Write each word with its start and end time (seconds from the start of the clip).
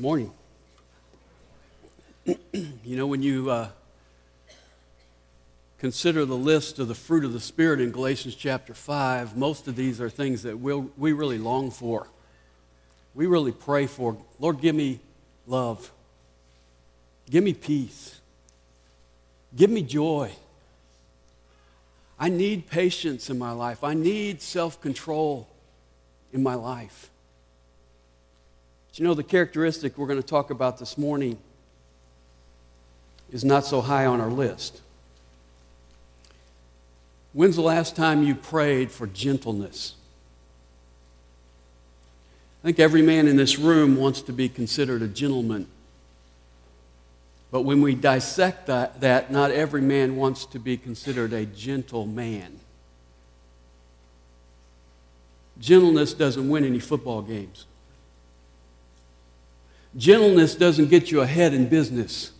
Good 0.00 0.06
morning. 0.06 0.32
you 2.54 2.96
know, 2.96 3.06
when 3.06 3.22
you 3.22 3.50
uh, 3.50 3.68
consider 5.78 6.24
the 6.24 6.38
list 6.38 6.78
of 6.78 6.88
the 6.88 6.94
fruit 6.94 7.22
of 7.22 7.34
the 7.34 7.38
Spirit 7.38 7.82
in 7.82 7.90
Galatians 7.90 8.34
chapter 8.34 8.72
5, 8.72 9.36
most 9.36 9.68
of 9.68 9.76
these 9.76 10.00
are 10.00 10.08
things 10.08 10.44
that 10.44 10.58
we'll, 10.58 10.88
we 10.96 11.12
really 11.12 11.36
long 11.36 11.70
for. 11.70 12.06
We 13.14 13.26
really 13.26 13.52
pray 13.52 13.86
for. 13.86 14.16
Lord, 14.38 14.62
give 14.62 14.74
me 14.74 15.00
love. 15.46 15.92
Give 17.28 17.44
me 17.44 17.52
peace. 17.52 18.22
Give 19.54 19.68
me 19.68 19.82
joy. 19.82 20.32
I 22.18 22.30
need 22.30 22.68
patience 22.70 23.28
in 23.28 23.38
my 23.38 23.52
life. 23.52 23.84
I 23.84 23.92
need 23.92 24.40
self 24.40 24.80
control 24.80 25.46
in 26.32 26.42
my 26.42 26.54
life. 26.54 27.10
You 29.00 29.06
know, 29.06 29.14
the 29.14 29.24
characteristic 29.24 29.96
we're 29.96 30.08
going 30.08 30.20
to 30.20 30.28
talk 30.28 30.50
about 30.50 30.76
this 30.76 30.98
morning 30.98 31.38
is 33.32 33.46
not 33.46 33.64
so 33.64 33.80
high 33.80 34.04
on 34.04 34.20
our 34.20 34.28
list. 34.28 34.82
When's 37.32 37.56
the 37.56 37.62
last 37.62 37.96
time 37.96 38.22
you 38.22 38.34
prayed 38.34 38.90
for 38.90 39.06
gentleness? 39.06 39.94
I 42.62 42.66
think 42.66 42.78
every 42.78 43.00
man 43.00 43.26
in 43.26 43.36
this 43.36 43.58
room 43.58 43.96
wants 43.96 44.20
to 44.20 44.34
be 44.34 44.50
considered 44.50 45.00
a 45.00 45.08
gentleman. 45.08 45.66
But 47.50 47.62
when 47.62 47.80
we 47.80 47.94
dissect 47.94 48.66
that, 48.66 49.00
that, 49.00 49.32
not 49.32 49.50
every 49.50 49.80
man 49.80 50.16
wants 50.16 50.44
to 50.44 50.58
be 50.58 50.76
considered 50.76 51.32
a 51.32 51.46
gentle 51.46 52.04
man. 52.04 52.60
Gentleness 55.58 56.12
doesn't 56.12 56.50
win 56.50 56.66
any 56.66 56.80
football 56.80 57.22
games. 57.22 57.64
Gentleness 59.96 60.54
doesn't 60.54 60.88
get 60.88 61.10
you 61.10 61.20
ahead 61.20 61.52
in 61.52 61.68
business. 61.68 62.32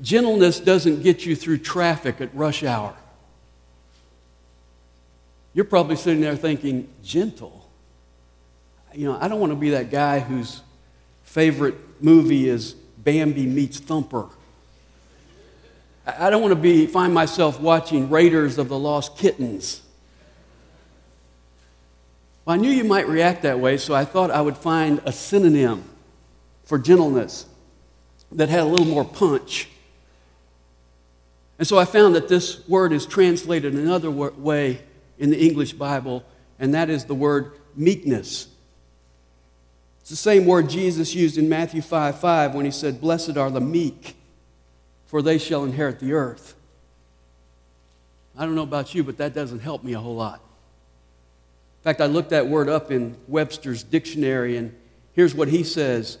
Gentleness 0.00 0.60
doesn't 0.60 1.02
get 1.02 1.26
you 1.26 1.36
through 1.36 1.58
traffic 1.58 2.20
at 2.20 2.34
rush 2.34 2.62
hour. 2.62 2.94
You're 5.52 5.64
probably 5.64 5.96
sitting 5.96 6.20
there 6.20 6.36
thinking, 6.36 6.88
gentle? 7.02 7.68
You 8.94 9.08
know, 9.08 9.18
I 9.20 9.28
don't 9.28 9.40
want 9.40 9.52
to 9.52 9.56
be 9.56 9.70
that 9.70 9.90
guy 9.90 10.20
whose 10.20 10.62
favorite 11.24 11.74
movie 12.02 12.48
is 12.48 12.74
Bambi 12.98 13.46
meets 13.46 13.78
Thumper. 13.78 14.28
I 16.06 16.30
don't 16.30 16.40
want 16.40 16.52
to 16.52 16.60
be, 16.60 16.86
find 16.86 17.12
myself 17.12 17.60
watching 17.60 18.10
Raiders 18.10 18.58
of 18.58 18.68
the 18.68 18.78
Lost 18.78 19.16
Kittens. 19.16 19.82
Well, 22.50 22.58
I 22.58 22.62
knew 22.62 22.72
you 22.72 22.82
might 22.82 23.06
react 23.06 23.42
that 23.42 23.60
way, 23.60 23.76
so 23.76 23.94
I 23.94 24.04
thought 24.04 24.32
I 24.32 24.40
would 24.40 24.56
find 24.56 25.00
a 25.04 25.12
synonym 25.12 25.84
for 26.64 26.80
gentleness 26.80 27.46
that 28.32 28.48
had 28.48 28.58
a 28.58 28.64
little 28.64 28.86
more 28.86 29.04
punch. 29.04 29.68
And 31.60 31.68
so 31.68 31.78
I 31.78 31.84
found 31.84 32.16
that 32.16 32.26
this 32.26 32.68
word 32.68 32.92
is 32.92 33.06
translated 33.06 33.74
another 33.74 34.10
way 34.10 34.80
in 35.16 35.30
the 35.30 35.40
English 35.40 35.74
Bible, 35.74 36.24
and 36.58 36.74
that 36.74 36.90
is 36.90 37.04
the 37.04 37.14
word 37.14 37.52
meekness. 37.76 38.48
It's 40.00 40.10
the 40.10 40.16
same 40.16 40.44
word 40.44 40.68
Jesus 40.68 41.14
used 41.14 41.38
in 41.38 41.48
Matthew 41.48 41.82
5 41.82 42.18
5 42.18 42.54
when 42.56 42.64
he 42.64 42.72
said, 42.72 43.00
Blessed 43.00 43.36
are 43.36 43.52
the 43.52 43.60
meek, 43.60 44.16
for 45.06 45.22
they 45.22 45.38
shall 45.38 45.62
inherit 45.62 46.00
the 46.00 46.14
earth. 46.14 46.56
I 48.36 48.44
don't 48.44 48.56
know 48.56 48.64
about 48.64 48.92
you, 48.92 49.04
but 49.04 49.18
that 49.18 49.34
doesn't 49.34 49.60
help 49.60 49.84
me 49.84 49.92
a 49.92 50.00
whole 50.00 50.16
lot. 50.16 50.42
In 51.80 51.84
fact, 51.84 52.02
I 52.02 52.06
looked 52.06 52.28
that 52.28 52.46
word 52.46 52.68
up 52.68 52.90
in 52.90 53.16
Webster's 53.26 53.82
dictionary, 53.82 54.58
and 54.58 54.76
here's 55.14 55.34
what 55.34 55.48
he 55.48 55.64
says 55.64 56.18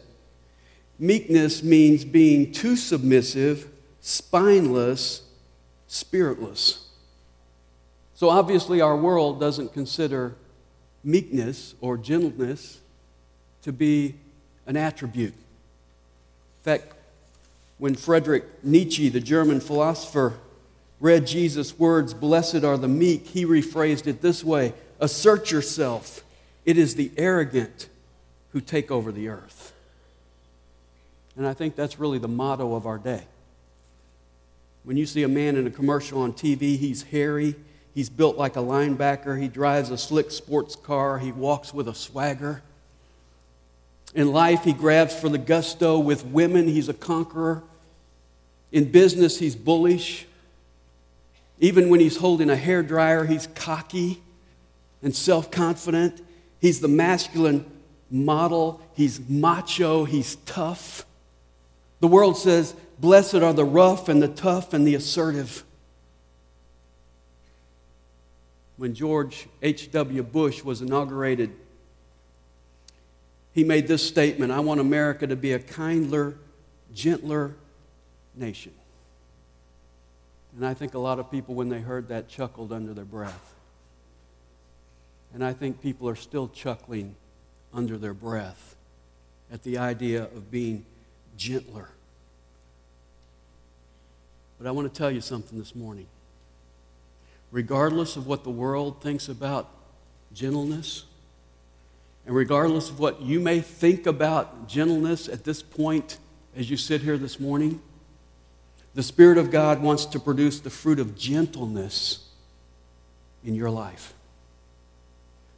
Meekness 0.98 1.62
means 1.62 2.02
being 2.02 2.50
too 2.50 2.76
submissive, 2.76 3.68
spineless, 4.00 5.22
spiritless. 5.86 6.88
So 8.14 8.30
obviously, 8.30 8.80
our 8.80 8.96
world 8.96 9.38
doesn't 9.38 9.74
consider 9.74 10.34
meekness 11.04 11.74
or 11.82 11.98
gentleness 11.98 12.80
to 13.62 13.72
be 13.72 14.14
an 14.66 14.78
attribute. 14.78 15.34
In 15.34 16.64
fact, 16.64 16.94
when 17.76 17.94
Friedrich 17.94 18.44
Nietzsche, 18.62 19.10
the 19.10 19.20
German 19.20 19.60
philosopher, 19.60 20.38
read 21.00 21.26
Jesus' 21.26 21.78
words, 21.78 22.14
Blessed 22.14 22.64
are 22.64 22.78
the 22.78 22.88
meek, 22.88 23.26
he 23.26 23.44
rephrased 23.44 24.06
it 24.06 24.22
this 24.22 24.42
way 24.42 24.72
Assert 25.00 25.50
yourself. 25.50 26.22
It 26.64 26.76
is 26.76 26.94
the 26.94 27.10
arrogant 27.16 27.88
who 28.52 28.60
take 28.60 28.90
over 28.90 29.10
the 29.10 29.28
earth. 29.28 29.72
And 31.36 31.46
I 31.46 31.54
think 31.54 31.74
that's 31.74 31.98
really 31.98 32.18
the 32.18 32.28
motto 32.28 32.74
of 32.74 32.86
our 32.86 32.98
day. 32.98 33.22
When 34.84 34.96
you 34.96 35.06
see 35.06 35.22
a 35.22 35.28
man 35.28 35.56
in 35.56 35.66
a 35.66 35.70
commercial 35.70 36.20
on 36.20 36.32
TV, 36.32 36.76
he's 36.76 37.02
hairy, 37.04 37.54
he's 37.94 38.10
built 38.10 38.36
like 38.36 38.56
a 38.56 38.60
linebacker, 38.60 39.40
he 39.40 39.48
drives 39.48 39.90
a 39.90 39.98
slick 39.98 40.30
sports 40.30 40.76
car, 40.76 41.18
he 41.18 41.32
walks 41.32 41.72
with 41.72 41.88
a 41.88 41.94
swagger. 41.94 42.62
In 44.14 44.32
life, 44.32 44.64
he 44.64 44.72
grabs 44.72 45.14
for 45.14 45.28
the 45.28 45.38
gusto. 45.38 45.98
With 45.98 46.26
women, 46.26 46.66
he's 46.66 46.88
a 46.88 46.94
conqueror. 46.94 47.62
In 48.72 48.90
business, 48.90 49.38
he's 49.38 49.54
bullish. 49.54 50.26
Even 51.60 51.90
when 51.90 52.00
he's 52.00 52.16
holding 52.16 52.50
a 52.50 52.56
hair 52.56 52.82
dryer, 52.82 53.24
he's 53.24 53.46
cocky 53.54 54.20
and 55.02 55.14
self 55.14 55.50
confident. 55.50 56.20
He's 56.60 56.80
the 56.80 56.88
masculine 56.88 57.64
model. 58.10 58.80
He's 58.94 59.20
macho. 59.28 60.04
He's 60.04 60.36
tough. 60.46 61.06
The 62.00 62.08
world 62.08 62.36
says, 62.36 62.74
Blessed 62.98 63.36
are 63.36 63.52
the 63.52 63.64
rough 63.64 64.08
and 64.08 64.22
the 64.22 64.28
tough 64.28 64.74
and 64.74 64.86
the 64.86 64.94
assertive. 64.94 65.64
When 68.76 68.94
George 68.94 69.46
H.W. 69.62 70.22
Bush 70.22 70.62
was 70.62 70.82
inaugurated, 70.82 71.52
he 73.52 73.64
made 73.64 73.88
this 73.88 74.06
statement 74.06 74.52
I 74.52 74.60
want 74.60 74.80
America 74.80 75.26
to 75.26 75.36
be 75.36 75.52
a 75.52 75.58
kinder, 75.58 76.36
gentler 76.94 77.54
nation. 78.34 78.72
And 80.56 80.66
I 80.66 80.74
think 80.74 80.94
a 80.94 80.98
lot 80.98 81.18
of 81.18 81.30
people, 81.30 81.54
when 81.54 81.68
they 81.68 81.80
heard 81.80 82.08
that, 82.08 82.28
chuckled 82.28 82.72
under 82.72 82.92
their 82.92 83.04
breath. 83.04 83.54
And 85.32 85.44
I 85.44 85.52
think 85.52 85.80
people 85.80 86.08
are 86.08 86.16
still 86.16 86.48
chuckling 86.48 87.14
under 87.72 87.96
their 87.96 88.14
breath 88.14 88.74
at 89.52 89.62
the 89.62 89.78
idea 89.78 90.24
of 90.24 90.50
being 90.50 90.84
gentler. 91.36 91.88
But 94.58 94.66
I 94.66 94.72
want 94.72 94.92
to 94.92 94.98
tell 94.98 95.10
you 95.10 95.20
something 95.20 95.58
this 95.58 95.74
morning. 95.74 96.06
Regardless 97.50 98.16
of 98.16 98.26
what 98.26 98.44
the 98.44 98.50
world 98.50 99.02
thinks 99.02 99.28
about 99.28 99.68
gentleness, 100.32 101.04
and 102.26 102.34
regardless 102.34 102.90
of 102.90 103.00
what 103.00 103.22
you 103.22 103.40
may 103.40 103.60
think 103.60 104.06
about 104.06 104.68
gentleness 104.68 105.28
at 105.28 105.44
this 105.44 105.62
point 105.62 106.18
as 106.54 106.70
you 106.70 106.76
sit 106.76 107.00
here 107.00 107.16
this 107.16 107.40
morning, 107.40 107.80
the 108.94 109.02
Spirit 109.02 109.38
of 109.38 109.50
God 109.50 109.80
wants 109.80 110.04
to 110.06 110.20
produce 110.20 110.60
the 110.60 110.70
fruit 110.70 110.98
of 110.98 111.16
gentleness 111.16 112.28
in 113.44 113.54
your 113.54 113.70
life. 113.70 114.14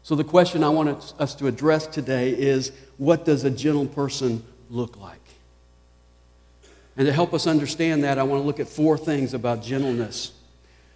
So, 0.05 0.17
the 0.17 0.25
question 0.25 0.65
I 0.65 0.69
want 0.69 1.15
us 1.19 1.35
to 1.37 1.47
address 1.47 1.87
today 1.87 2.31
is 2.31 2.73
what 2.97 3.25
does 3.25 3.45
a 3.45 3.51
gentle 3.51 3.87
person 3.87 4.43
look 4.69 5.01
like? 5.01 5.21
And 6.97 7.07
to 7.07 7.13
help 7.13 7.33
us 7.33 7.47
understand 7.47 8.05
that, 8.05 8.19
I 8.19 8.25
want 8.25 8.43
to 8.43 8.47
look 8.47 8.61
at 8.61 8.69
four 8.69 8.99
things 8.99 9.33
about 9.33 9.63
gentleness. 9.63 10.33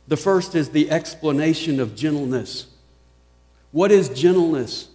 The 0.08 0.17
first 0.17 0.55
is 0.55 0.70
the 0.70 0.91
explanation 0.91 1.81
of 1.81 1.94
gentleness. 1.94 2.67
What 3.73 3.91
is 3.93 4.08
gentleness? 4.08 4.88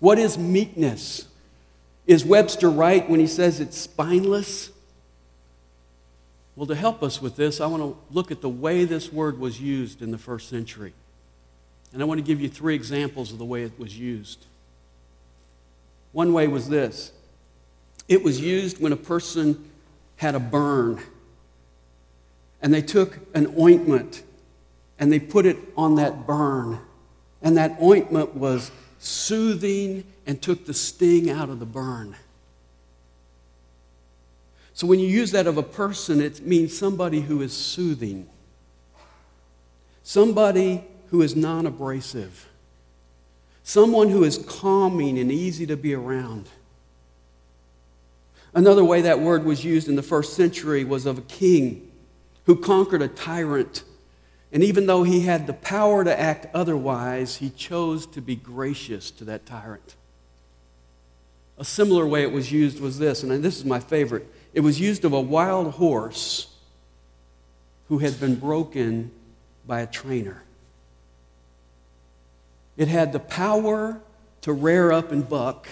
What 0.00 0.18
is 0.18 0.36
meekness? 0.36 1.26
Is 2.06 2.24
Webster 2.24 2.70
right 2.70 3.08
when 3.08 3.20
he 3.20 3.26
says 3.26 3.60
it's 3.60 3.76
spineless? 3.76 4.70
Well, 6.56 6.66
to 6.66 6.74
help 6.74 7.02
us 7.02 7.22
with 7.22 7.36
this, 7.36 7.60
I 7.60 7.66
want 7.66 7.82
to 7.82 7.96
look 8.12 8.30
at 8.30 8.40
the 8.40 8.48
way 8.48 8.84
this 8.84 9.12
word 9.12 9.38
was 9.38 9.60
used 9.60 10.02
in 10.02 10.10
the 10.10 10.18
first 10.18 10.48
century. 10.48 10.92
And 11.92 12.00
I 12.00 12.04
want 12.04 12.18
to 12.18 12.24
give 12.24 12.40
you 12.40 12.48
three 12.48 12.74
examples 12.74 13.32
of 13.32 13.38
the 13.38 13.44
way 13.44 13.64
it 13.64 13.78
was 13.78 13.98
used. 13.98 14.46
One 16.12 16.32
way 16.32 16.48
was 16.48 16.68
this 16.68 17.12
it 18.08 18.22
was 18.22 18.40
used 18.40 18.80
when 18.80 18.92
a 18.92 18.96
person 18.96 19.70
had 20.16 20.34
a 20.34 20.40
burn, 20.40 21.00
and 22.60 22.74
they 22.74 22.82
took 22.82 23.18
an 23.34 23.54
ointment 23.58 24.22
and 24.98 25.10
they 25.10 25.18
put 25.18 25.46
it 25.46 25.56
on 25.76 25.94
that 25.94 26.26
burn, 26.26 26.78
and 27.40 27.56
that 27.56 27.80
ointment 27.80 28.34
was 28.34 28.70
soothing 28.98 30.04
and 30.26 30.42
took 30.42 30.66
the 30.66 30.74
sting 30.74 31.30
out 31.30 31.48
of 31.48 31.58
the 31.58 31.66
burn. 31.66 32.14
So 34.74 34.86
when 34.86 34.98
you 34.98 35.08
use 35.08 35.30
that 35.32 35.46
of 35.46 35.56
a 35.56 35.62
person, 35.62 36.20
it 36.20 36.42
means 36.46 36.76
somebody 36.76 37.20
who 37.20 37.40
is 37.40 37.52
soothing, 37.52 38.28
somebody 40.02 40.84
who 41.10 41.22
is 41.22 41.36
non 41.36 41.66
abrasive, 41.66 42.48
someone 43.62 44.08
who 44.08 44.24
is 44.24 44.38
calming 44.38 45.18
and 45.18 45.30
easy 45.30 45.66
to 45.66 45.76
be 45.76 45.94
around. 45.94 46.48
Another 48.54 48.84
way 48.84 49.02
that 49.02 49.20
word 49.20 49.44
was 49.44 49.64
used 49.64 49.88
in 49.88 49.96
the 49.96 50.02
first 50.02 50.34
century 50.34 50.84
was 50.84 51.06
of 51.06 51.18
a 51.18 51.22
king 51.22 51.90
who 52.46 52.56
conquered 52.56 53.02
a 53.02 53.08
tyrant. 53.08 53.84
And 54.52 54.64
even 54.64 54.86
though 54.86 55.04
he 55.04 55.20
had 55.20 55.46
the 55.46 55.52
power 55.52 56.02
to 56.02 56.18
act 56.18 56.46
otherwise, 56.52 57.36
he 57.36 57.50
chose 57.50 58.06
to 58.06 58.20
be 58.20 58.34
gracious 58.34 59.12
to 59.12 59.24
that 59.24 59.46
tyrant. 59.46 59.94
A 61.58 61.64
similar 61.64 62.06
way 62.06 62.22
it 62.22 62.32
was 62.32 62.50
used 62.50 62.80
was 62.80 62.98
this, 62.98 63.22
and 63.22 63.30
this 63.44 63.58
is 63.58 63.64
my 63.64 63.78
favorite. 63.78 64.26
It 64.52 64.60
was 64.60 64.80
used 64.80 65.04
of 65.04 65.12
a 65.12 65.20
wild 65.20 65.74
horse 65.74 66.52
who 67.88 67.98
had 67.98 68.18
been 68.18 68.34
broken 68.34 69.12
by 69.66 69.82
a 69.82 69.86
trainer. 69.86 70.42
It 72.80 72.88
had 72.88 73.12
the 73.12 73.20
power 73.20 74.00
to 74.40 74.54
rear 74.54 74.90
up 74.90 75.12
and 75.12 75.28
buck, 75.28 75.68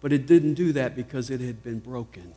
but 0.00 0.12
it 0.12 0.24
didn't 0.24 0.54
do 0.54 0.72
that 0.74 0.94
because 0.94 1.30
it 1.30 1.40
had 1.40 1.64
been 1.64 1.80
broken. 1.80 2.32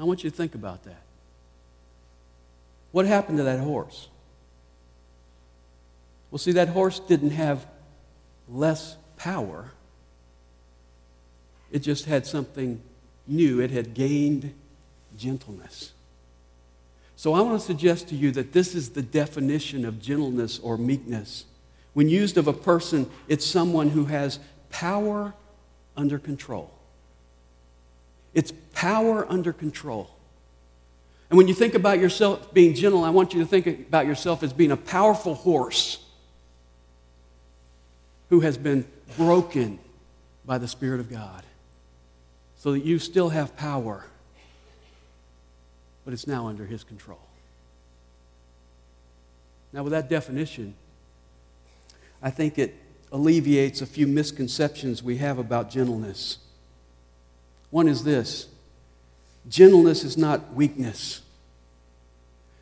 I 0.00 0.04
want 0.04 0.24
you 0.24 0.30
to 0.30 0.34
think 0.34 0.54
about 0.54 0.84
that. 0.84 1.02
What 2.92 3.04
happened 3.04 3.36
to 3.36 3.44
that 3.44 3.60
horse? 3.60 4.08
Well, 6.30 6.38
see, 6.38 6.52
that 6.52 6.68
horse 6.68 7.00
didn't 7.00 7.32
have 7.32 7.66
less 8.48 8.96
power, 9.18 9.72
it 11.70 11.80
just 11.80 12.06
had 12.06 12.26
something 12.26 12.80
new. 13.26 13.60
It 13.60 13.70
had 13.70 13.92
gained 13.92 14.54
gentleness. 15.18 15.92
So 17.18 17.34
I 17.34 17.40
want 17.40 17.60
to 17.60 17.66
suggest 17.66 18.10
to 18.10 18.14
you 18.14 18.30
that 18.30 18.52
this 18.52 18.76
is 18.76 18.90
the 18.90 19.02
definition 19.02 19.84
of 19.84 20.00
gentleness 20.00 20.60
or 20.60 20.78
meekness. 20.78 21.46
When 21.92 22.08
used 22.08 22.38
of 22.38 22.46
a 22.46 22.52
person, 22.52 23.10
it's 23.26 23.44
someone 23.44 23.88
who 23.88 24.04
has 24.04 24.38
power 24.70 25.34
under 25.96 26.20
control. 26.20 26.72
It's 28.34 28.52
power 28.72 29.26
under 29.28 29.52
control. 29.52 30.08
And 31.28 31.36
when 31.36 31.48
you 31.48 31.54
think 31.54 31.74
about 31.74 31.98
yourself 31.98 32.54
being 32.54 32.72
gentle, 32.72 33.02
I 33.02 33.10
want 33.10 33.34
you 33.34 33.40
to 33.40 33.46
think 33.46 33.66
about 33.66 34.06
yourself 34.06 34.44
as 34.44 34.52
being 34.52 34.70
a 34.70 34.76
powerful 34.76 35.34
horse 35.34 35.98
who 38.30 38.38
has 38.42 38.56
been 38.56 38.86
broken 39.16 39.80
by 40.46 40.58
the 40.58 40.68
Spirit 40.68 41.00
of 41.00 41.10
God 41.10 41.42
so 42.58 42.70
that 42.70 42.84
you 42.84 43.00
still 43.00 43.30
have 43.30 43.56
power, 43.56 44.06
but 46.08 46.14
it's 46.14 46.26
now 46.26 46.46
under 46.46 46.64
His 46.64 46.84
control. 46.84 47.20
Now, 49.74 49.82
with 49.82 49.90
that 49.90 50.08
definition, 50.08 50.74
I 52.22 52.30
think 52.30 52.58
it 52.58 52.76
alleviates 53.12 53.82
a 53.82 53.86
few 53.86 54.06
misconceptions 54.06 55.02
we 55.02 55.18
have 55.18 55.36
about 55.36 55.68
gentleness. 55.68 56.38
One 57.68 57.88
is 57.88 58.04
this 58.04 58.48
gentleness 59.50 60.02
is 60.02 60.16
not 60.16 60.54
weakness. 60.54 61.20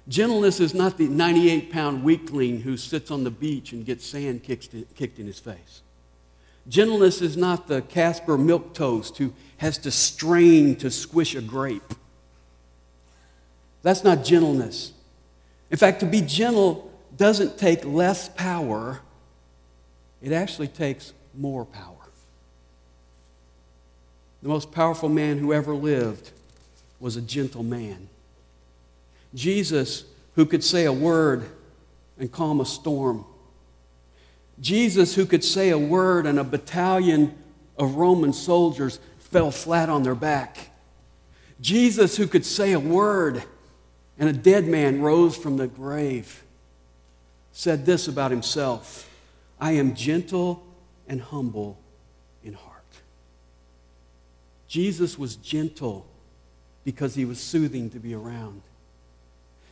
Gentleness 0.08 0.58
is 0.58 0.74
not 0.74 0.98
the 0.98 1.06
98 1.06 1.70
pound 1.70 2.02
weakling 2.02 2.62
who 2.62 2.76
sits 2.76 3.12
on 3.12 3.22
the 3.22 3.30
beach 3.30 3.70
and 3.70 3.86
gets 3.86 4.04
sand 4.04 4.42
kicked 4.42 4.74
in 4.74 5.26
his 5.26 5.38
face. 5.38 5.82
Gentleness 6.68 7.22
is 7.22 7.36
not 7.36 7.68
the 7.68 7.82
Caspar 7.82 8.38
Milquetoast 8.38 9.18
who 9.18 9.32
has 9.58 9.78
to 9.78 9.92
strain 9.92 10.74
to 10.78 10.90
squish 10.90 11.36
a 11.36 11.40
grape. 11.40 11.94
That's 13.86 14.02
not 14.02 14.24
gentleness. 14.24 14.90
In 15.70 15.76
fact, 15.76 16.00
to 16.00 16.06
be 16.06 16.20
gentle 16.20 16.90
doesn't 17.16 17.56
take 17.56 17.84
less 17.84 18.28
power, 18.28 19.00
it 20.20 20.32
actually 20.32 20.66
takes 20.66 21.12
more 21.38 21.64
power. 21.64 21.94
The 24.42 24.48
most 24.48 24.72
powerful 24.72 25.08
man 25.08 25.38
who 25.38 25.52
ever 25.52 25.72
lived 25.72 26.32
was 26.98 27.14
a 27.14 27.20
gentle 27.20 27.62
man. 27.62 28.08
Jesus, 29.36 30.02
who 30.34 30.46
could 30.46 30.64
say 30.64 30.86
a 30.86 30.92
word 30.92 31.48
and 32.18 32.32
calm 32.32 32.60
a 32.60 32.66
storm. 32.66 33.24
Jesus, 34.60 35.14
who 35.14 35.26
could 35.26 35.44
say 35.44 35.70
a 35.70 35.78
word 35.78 36.26
and 36.26 36.40
a 36.40 36.44
battalion 36.44 37.38
of 37.78 37.94
Roman 37.94 38.32
soldiers 38.32 38.98
fell 39.20 39.52
flat 39.52 39.88
on 39.88 40.02
their 40.02 40.16
back. 40.16 40.70
Jesus, 41.60 42.16
who 42.16 42.26
could 42.26 42.44
say 42.44 42.72
a 42.72 42.80
word 42.80 43.44
and 44.18 44.28
a 44.28 44.32
dead 44.32 44.66
man 44.66 45.02
rose 45.02 45.36
from 45.36 45.56
the 45.56 45.66
grave, 45.66 46.42
said 47.52 47.86
this 47.86 48.08
about 48.08 48.30
himself 48.30 49.08
I 49.60 49.72
am 49.72 49.94
gentle 49.94 50.64
and 51.08 51.20
humble 51.20 51.78
in 52.44 52.54
heart. 52.54 52.82
Jesus 54.68 55.18
was 55.18 55.36
gentle 55.36 56.06
because 56.84 57.14
he 57.14 57.24
was 57.24 57.40
soothing 57.40 57.90
to 57.90 57.98
be 57.98 58.14
around. 58.14 58.62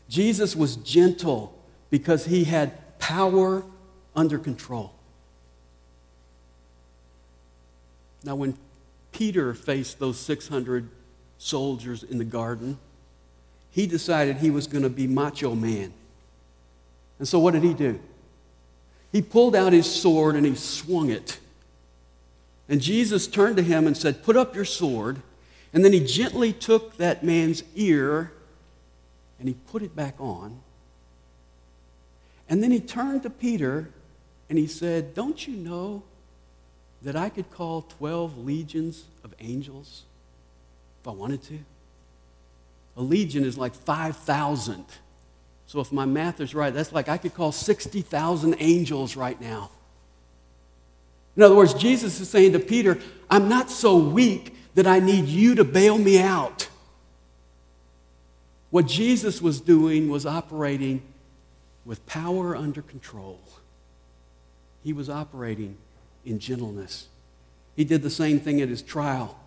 Jesus 0.09 0.55
was 0.57 0.77
gentle 0.77 1.57
because 1.91 2.27
he 2.27 2.45
had 2.45 2.99
power 2.99 3.63
under 4.17 4.39
control. 4.39 4.93
Now, 8.25 8.35
when 8.35 8.57
Peter 9.13 9.55
faced 9.55 9.99
those 9.99 10.19
600 10.19 10.89
soldiers 11.39 12.03
in 12.03 12.19
the 12.19 12.25
garden, 12.25 12.79
he 13.75 13.89
decided 13.89 14.37
he 14.37 14.53
was 14.53 14.69
going 14.69 14.85
to 14.85 14.89
be 14.89 15.09
macho 15.09 15.57
man. 15.57 15.93
And 17.19 17.27
so, 17.27 17.41
what 17.41 17.55
did 17.55 17.65
he 17.65 17.75
do? 17.75 17.99
He 19.11 19.21
pulled 19.21 19.57
out 19.57 19.73
his 19.73 19.93
sword 19.93 20.37
and 20.37 20.47
he 20.47 20.55
swung 20.55 21.11
it. 21.11 21.41
And 22.69 22.81
Jesus 22.81 23.27
turned 23.27 23.57
to 23.57 23.65
him 23.65 23.89
and 23.89 23.97
said, 23.97 24.23
Put 24.23 24.37
up 24.37 24.55
your 24.55 24.65
sword. 24.65 25.23
And 25.73 25.85
then 25.85 25.93
he 25.93 25.99
gently 25.99 26.53
took 26.53 26.99
that 26.99 27.25
man's 27.25 27.65
ear 27.75 28.31
and 29.41 29.49
he 29.49 29.55
put 29.73 29.83
it 29.83 29.97
back 29.97 30.15
on. 30.21 30.61
And 32.49 32.63
then 32.63 32.71
he 32.71 32.79
turned 32.79 33.25
to 33.25 33.31
Peter 33.31 33.91
and 34.49 34.57
he 34.57 34.69
said, 34.69 35.15
Don't 35.15 35.49
you 35.49 35.57
know 35.57 36.05
that 37.03 37.17
I 37.17 37.29
could 37.29 37.51
call 37.51 37.83
12 37.99 38.39
legions 38.39 39.07
of 39.25 39.35
angels 39.41 40.05
if 41.01 41.09
I 41.09 41.11
wanted 41.11 41.43
to? 41.45 41.59
A 42.97 43.03
legion 43.03 43.45
is 43.45 43.59
like 43.59 43.75
5,000. 43.75 44.85
So 45.67 45.81
if 45.81 45.91
my 45.91 46.05
math 46.05 46.41
is 46.41 46.55
right, 46.55 46.73
that's 46.73 46.93
like 46.93 47.09
I 47.09 47.19
could 47.19 47.35
call 47.35 47.53
60,000 47.53 48.57
angels 48.59 49.17
right 49.17 49.41
now. 49.41 49.71
In 51.37 51.43
other 51.43 51.55
words, 51.55 51.75
Jesus 51.75 52.21
is 52.21 52.29
saying 52.29 52.53
to 52.53 52.61
Peter, 52.61 52.99
I'm 53.29 53.49
not 53.49 53.71
so 53.71 53.97
weak 53.97 54.57
that 54.75 54.87
I 54.87 55.01
need 55.01 55.27
you 55.27 55.55
to 55.57 55.65
bail 55.65 55.99
me 55.99 56.21
out. 56.21 56.69
What 58.71 58.87
Jesus 58.87 59.41
was 59.41 59.61
doing 59.61 60.09
was 60.09 60.27
operating 60.27 61.03
with 61.85 62.05
power 62.07 62.57
under 62.57 62.83
control. 62.83 63.41
He 64.83 64.93
was 64.93 65.09
operating 65.09 65.77
in 66.25 66.39
gentleness. 66.39 67.09
He 67.77 67.85
did 67.85 68.03
the 68.03 68.11
same 68.11 68.41
thing 68.41 68.61
at 68.61 68.69
his 68.69 68.83
trial. 68.83 69.39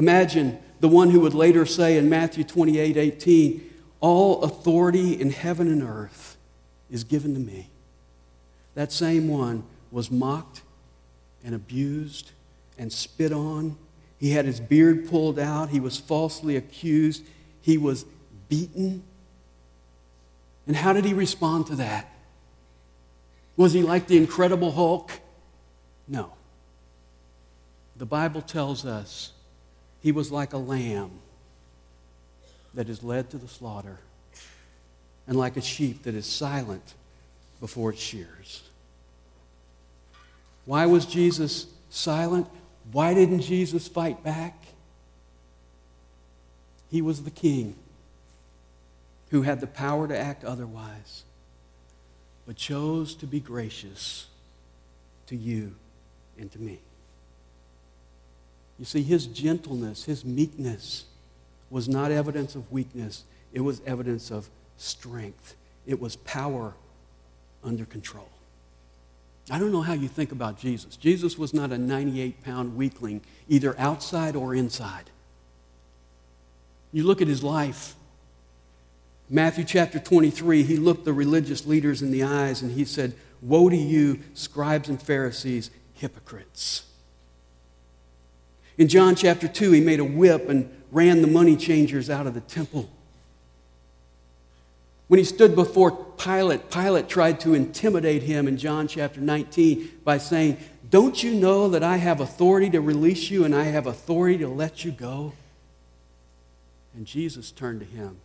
Imagine 0.00 0.58
the 0.80 0.88
one 0.88 1.10
who 1.10 1.20
would 1.20 1.34
later 1.34 1.64
say 1.64 1.96
in 1.96 2.08
Matthew 2.08 2.42
28 2.42 2.96
18, 2.96 3.70
All 4.00 4.42
authority 4.42 5.20
in 5.20 5.30
heaven 5.30 5.68
and 5.68 5.82
earth 5.82 6.36
is 6.90 7.04
given 7.04 7.34
to 7.34 7.40
me. 7.40 7.70
That 8.74 8.90
same 8.90 9.28
one 9.28 9.62
was 9.92 10.10
mocked 10.10 10.62
and 11.44 11.54
abused 11.54 12.32
and 12.76 12.92
spit 12.92 13.32
on 13.32 13.76
he 14.20 14.32
had 14.32 14.44
his 14.44 14.60
beard 14.60 15.08
pulled 15.08 15.38
out. 15.38 15.70
He 15.70 15.80
was 15.80 15.96
falsely 15.96 16.54
accused. 16.54 17.24
He 17.62 17.78
was 17.78 18.04
beaten. 18.50 19.02
And 20.66 20.76
how 20.76 20.92
did 20.92 21.06
he 21.06 21.14
respond 21.14 21.66
to 21.68 21.76
that? 21.76 22.12
Was 23.56 23.72
he 23.72 23.82
like 23.82 24.08
the 24.08 24.18
Incredible 24.18 24.72
Hulk? 24.72 25.10
No. 26.06 26.34
The 27.96 28.04
Bible 28.04 28.42
tells 28.42 28.84
us 28.84 29.32
he 30.02 30.12
was 30.12 30.30
like 30.30 30.52
a 30.52 30.58
lamb 30.58 31.10
that 32.74 32.88
is 32.88 33.02
led 33.02 33.30
to 33.30 33.38
the 33.38 33.48
slaughter 33.48 33.98
and 35.26 35.36
like 35.36 35.56
a 35.56 35.60
sheep 35.60 36.04
that 36.04 36.14
is 36.14 36.26
silent 36.26 36.94
before 37.60 37.90
its 37.90 38.00
shears. 38.00 38.62
Why 40.64 40.86
was 40.86 41.06
Jesus 41.06 41.66
silent? 41.90 42.46
Why 42.92 43.14
didn't 43.14 43.40
Jesus 43.40 43.88
fight 43.88 44.22
back? 44.22 44.64
He 46.90 47.02
was 47.02 47.22
the 47.22 47.30
king 47.30 47.76
who 49.30 49.42
had 49.42 49.60
the 49.60 49.66
power 49.66 50.08
to 50.08 50.18
act 50.18 50.44
otherwise, 50.44 51.24
but 52.46 52.56
chose 52.56 53.14
to 53.16 53.26
be 53.26 53.38
gracious 53.38 54.26
to 55.26 55.36
you 55.36 55.74
and 56.36 56.50
to 56.50 56.58
me. 56.58 56.80
You 58.80 58.86
see, 58.86 59.02
his 59.02 59.26
gentleness, 59.26 60.04
his 60.04 60.24
meekness 60.24 61.04
was 61.68 61.86
not 61.86 62.10
evidence 62.10 62.54
of 62.54 62.72
weakness, 62.72 63.24
it 63.52 63.60
was 63.60 63.82
evidence 63.86 64.30
of 64.30 64.48
strength. 64.78 65.54
It 65.86 66.00
was 66.00 66.16
power 66.16 66.74
under 67.62 67.84
control. 67.84 68.28
I 69.50 69.58
don't 69.58 69.72
know 69.72 69.82
how 69.82 69.94
you 69.94 70.08
think 70.08 70.30
about 70.30 70.58
Jesus. 70.58 70.96
Jesus 70.96 71.36
was 71.36 71.52
not 71.52 71.72
a 71.72 71.78
98 71.78 72.42
pound 72.44 72.76
weakling, 72.76 73.22
either 73.48 73.78
outside 73.78 74.36
or 74.36 74.54
inside. 74.54 75.10
You 76.92 77.04
look 77.04 77.20
at 77.20 77.28
his 77.28 77.42
life. 77.42 77.94
Matthew 79.28 79.64
chapter 79.64 79.98
23, 79.98 80.62
he 80.62 80.76
looked 80.76 81.04
the 81.04 81.12
religious 81.12 81.66
leaders 81.66 82.02
in 82.02 82.10
the 82.10 82.22
eyes 82.22 82.62
and 82.62 82.72
he 82.72 82.84
said, 82.84 83.14
Woe 83.42 83.68
to 83.68 83.76
you, 83.76 84.20
scribes 84.34 84.88
and 84.88 85.00
Pharisees, 85.00 85.70
hypocrites. 85.94 86.84
In 88.80 88.88
John 88.88 89.14
chapter 89.14 89.46
2, 89.46 89.72
he 89.72 89.82
made 89.82 90.00
a 90.00 90.04
whip 90.04 90.48
and 90.48 90.74
ran 90.90 91.20
the 91.20 91.28
money 91.28 91.54
changers 91.54 92.08
out 92.08 92.26
of 92.26 92.32
the 92.32 92.40
temple. 92.40 92.88
When 95.06 95.18
he 95.18 95.24
stood 95.24 95.54
before 95.54 95.90
Pilate, 95.90 96.70
Pilate 96.70 97.06
tried 97.06 97.40
to 97.40 97.52
intimidate 97.52 98.22
him 98.22 98.48
in 98.48 98.56
John 98.56 98.88
chapter 98.88 99.20
19 99.20 100.00
by 100.02 100.16
saying, 100.16 100.56
Don't 100.88 101.22
you 101.22 101.34
know 101.34 101.68
that 101.68 101.82
I 101.82 101.98
have 101.98 102.22
authority 102.22 102.70
to 102.70 102.80
release 102.80 103.28
you 103.28 103.44
and 103.44 103.54
I 103.54 103.64
have 103.64 103.86
authority 103.86 104.38
to 104.38 104.48
let 104.48 104.82
you 104.82 104.92
go? 104.92 105.34
And 106.96 107.04
Jesus 107.04 107.50
turned 107.50 107.80
to 107.80 107.86
him 107.86 108.16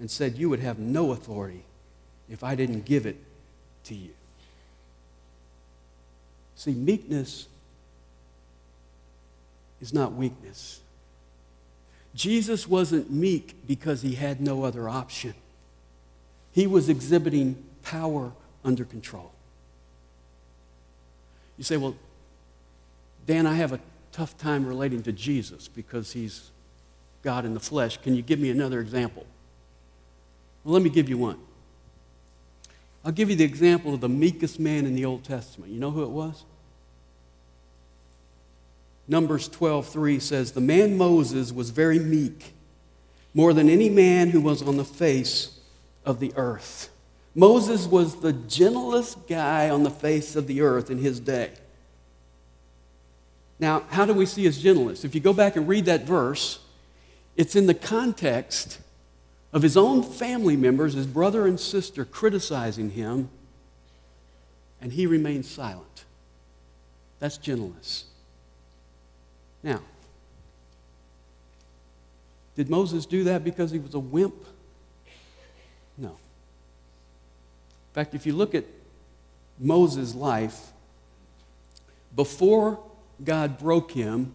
and 0.00 0.10
said, 0.10 0.36
You 0.36 0.50
would 0.50 0.58
have 0.58 0.80
no 0.80 1.12
authority 1.12 1.62
if 2.28 2.42
I 2.42 2.56
didn't 2.56 2.84
give 2.84 3.06
it 3.06 3.18
to 3.84 3.94
you. 3.94 4.10
See, 6.56 6.72
meekness 6.72 7.46
is 9.80 9.92
not 9.92 10.14
weakness. 10.14 10.80
Jesus 12.14 12.68
wasn't 12.68 13.10
meek 13.10 13.66
because 13.66 14.02
he 14.02 14.14
had 14.14 14.40
no 14.40 14.64
other 14.64 14.88
option. 14.88 15.34
He 16.52 16.66
was 16.66 16.88
exhibiting 16.88 17.62
power 17.82 18.32
under 18.64 18.84
control. 18.84 19.32
You 21.58 21.64
say, 21.64 21.76
well, 21.76 21.96
Dan, 23.26 23.46
I 23.46 23.54
have 23.54 23.72
a 23.72 23.80
tough 24.12 24.36
time 24.38 24.66
relating 24.66 25.02
to 25.02 25.12
Jesus 25.12 25.66
because 25.66 26.12
he's 26.12 26.50
God 27.22 27.44
in 27.44 27.54
the 27.54 27.60
flesh. 27.60 27.96
Can 28.00 28.14
you 28.14 28.22
give 28.22 28.38
me 28.38 28.50
another 28.50 28.80
example? 28.80 29.26
Well, 30.62 30.74
let 30.74 30.82
me 30.82 30.90
give 30.90 31.08
you 31.08 31.18
one. 31.18 31.38
I'll 33.04 33.12
give 33.12 33.28
you 33.28 33.36
the 33.36 33.44
example 33.44 33.94
of 33.94 34.00
the 34.00 34.08
meekest 34.08 34.58
man 34.58 34.86
in 34.86 34.94
the 34.94 35.04
Old 35.04 35.24
Testament. 35.24 35.72
You 35.72 35.80
know 35.80 35.90
who 35.90 36.04
it 36.04 36.10
was? 36.10 36.44
Numbers 39.06 39.48
12:3 39.48 40.18
says, 40.18 40.52
"The 40.52 40.60
man 40.60 40.96
Moses 40.96 41.52
was 41.52 41.70
very 41.70 41.98
meek, 41.98 42.54
more 43.34 43.52
than 43.52 43.68
any 43.68 43.90
man 43.90 44.30
who 44.30 44.40
was 44.40 44.62
on 44.62 44.76
the 44.76 44.84
face 44.84 45.58
of 46.04 46.20
the 46.20 46.32
earth. 46.36 46.90
Moses 47.34 47.86
was 47.86 48.20
the 48.20 48.32
gentlest 48.32 49.26
guy 49.26 49.68
on 49.68 49.82
the 49.82 49.90
face 49.90 50.36
of 50.36 50.46
the 50.46 50.60
earth 50.60 50.90
in 50.90 50.98
his 50.98 51.18
day. 51.18 51.52
Now, 53.58 53.84
how 53.88 54.04
do 54.04 54.12
we 54.12 54.26
see 54.26 54.44
his 54.44 54.62
gentleness? 54.62 55.04
If 55.04 55.14
you 55.14 55.20
go 55.20 55.32
back 55.32 55.56
and 55.56 55.66
read 55.66 55.84
that 55.86 56.06
verse, 56.06 56.60
it's 57.36 57.56
in 57.56 57.66
the 57.66 57.74
context 57.74 58.78
of 59.52 59.62
his 59.62 59.76
own 59.76 60.02
family 60.02 60.56
members, 60.56 60.94
his 60.94 61.06
brother 61.06 61.46
and 61.46 61.58
sister, 61.58 62.04
criticizing 62.04 62.90
him, 62.90 63.30
and 64.80 64.92
he 64.92 65.06
remains 65.06 65.48
silent. 65.48 66.04
That's 67.18 67.38
gentleness. 67.38 68.04
Now, 69.64 69.80
did 72.54 72.68
Moses 72.68 73.06
do 73.06 73.24
that 73.24 73.42
because 73.42 73.70
he 73.70 73.78
was 73.78 73.94
a 73.94 73.98
wimp? 73.98 74.44
No. 75.96 76.10
In 76.10 77.94
fact, 77.94 78.14
if 78.14 78.26
you 78.26 78.34
look 78.34 78.54
at 78.54 78.66
Moses' 79.58 80.14
life, 80.14 80.72
before 82.14 82.78
God 83.24 83.58
broke 83.58 83.92
him, 83.92 84.34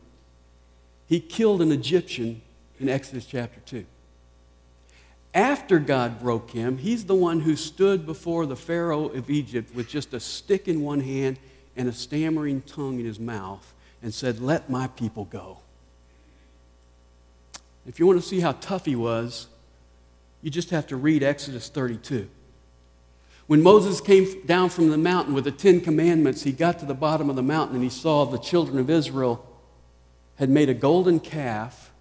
he 1.08 1.20
killed 1.20 1.62
an 1.62 1.72
Egyptian 1.72 2.42
in 2.80 2.90
Exodus 2.90 3.28
chapter 3.28 3.60
2. 3.68 3.86
After 5.36 5.78
God 5.78 6.20
broke 6.20 6.52
him, 6.52 6.80
he's 6.80 7.06
the 7.06 7.16
one 7.16 7.42
who 7.42 7.56
stood 7.56 8.08
before 8.08 8.48
the 8.48 8.56
Pharaoh 8.56 9.10
of 9.10 9.30
Egypt 9.30 9.76
with 9.76 9.88
just 9.88 10.12
a 10.16 10.20
stick 10.20 10.68
in 10.68 10.82
one 10.82 11.02
hand 11.02 11.38
and 11.78 11.88
a 11.88 11.94
stammering 11.94 12.62
tongue 12.62 13.00
in 13.00 13.06
his 13.06 13.20
mouth 13.20 13.76
and 14.02 14.14
said, 14.14 14.40
Let 14.40 14.70
my 14.70 14.88
people 14.88 15.26
go. 15.26 15.60
If 17.88 18.00
you 18.00 18.06
want 18.06 18.22
to 18.22 18.28
see 18.28 18.40
how 18.40 18.54
tough 18.54 18.86
he 18.86 18.96
was, 18.96 19.48
you 20.42 20.52
just 20.52 20.70
have 20.70 20.88
to 20.88 20.96
read 20.96 21.24
Exodus 21.24 21.70
32. 21.70 22.30
When 23.48 23.64
Moses 23.64 24.00
came 24.00 24.46
down 24.46 24.70
from 24.70 24.90
the 24.90 24.98
mountain 24.98 25.34
with 25.34 25.44
the 25.44 25.52
Ten 25.52 25.82
Commandments, 25.82 26.44
he 26.44 26.52
got 26.52 26.78
to 26.80 26.86
the 26.86 26.94
bottom 26.94 27.30
of 27.32 27.36
the 27.36 27.42
mountain 27.42 27.76
and 27.76 27.84
he 27.84 27.90
saw 27.90 28.26
the 28.26 28.38
children 28.38 28.78
of 28.78 28.90
Israel 28.90 29.44
had 30.36 30.50
made 30.50 30.70
a 30.70 30.74
golden 30.74 31.20
calf 31.20 31.92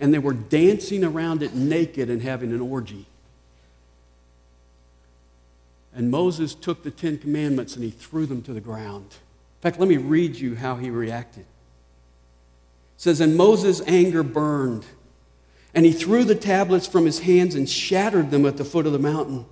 and 0.00 0.12
they 0.12 0.18
were 0.18 0.34
dancing 0.34 1.04
around 1.04 1.42
it 1.42 1.54
naked 1.54 2.10
and 2.10 2.20
having 2.20 2.50
an 2.50 2.60
orgy. 2.60 3.06
And 5.94 6.10
Moses 6.10 6.54
took 6.54 6.82
the 6.82 6.90
Ten 6.90 7.16
Commandments 7.16 7.76
and 7.76 7.84
he 7.84 7.90
threw 7.90 8.26
them 8.26 8.42
to 8.42 8.52
the 8.52 8.60
ground. 8.60 9.14
Fact, 9.66 9.80
let 9.80 9.88
me 9.88 9.96
read 9.96 10.36
you 10.36 10.54
how 10.54 10.76
he 10.76 10.90
reacted. 10.90 11.40
It 11.40 11.46
says, 12.98 13.20
And 13.20 13.36
Moses' 13.36 13.82
anger 13.88 14.22
burned 14.22 14.86
and 15.74 15.84
he 15.84 15.90
threw 15.90 16.22
the 16.22 16.36
tablets 16.36 16.86
from 16.86 17.04
his 17.04 17.18
hands 17.18 17.56
and 17.56 17.68
shattered 17.68 18.30
them 18.30 18.46
at 18.46 18.58
the 18.58 18.64
foot 18.64 18.86
of 18.86 18.92
the 18.92 19.00
mountain. 19.00 19.44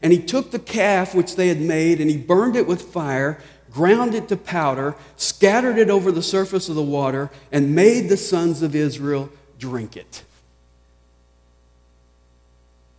And 0.00 0.10
he 0.10 0.20
took 0.20 0.52
the 0.52 0.58
calf 0.58 1.14
which 1.14 1.36
they 1.36 1.48
had 1.48 1.60
made 1.60 2.00
and 2.00 2.08
he 2.08 2.16
burned 2.16 2.56
it 2.56 2.66
with 2.66 2.80
fire, 2.80 3.42
ground 3.70 4.14
it 4.14 4.28
to 4.28 4.38
powder, 4.38 4.96
scattered 5.16 5.76
it 5.76 5.90
over 5.90 6.10
the 6.10 6.22
surface 6.22 6.70
of 6.70 6.74
the 6.74 6.82
water, 6.82 7.30
and 7.52 7.74
made 7.74 8.08
the 8.08 8.16
sons 8.16 8.62
of 8.62 8.74
Israel 8.74 9.28
drink 9.58 9.98
it. 9.98 10.24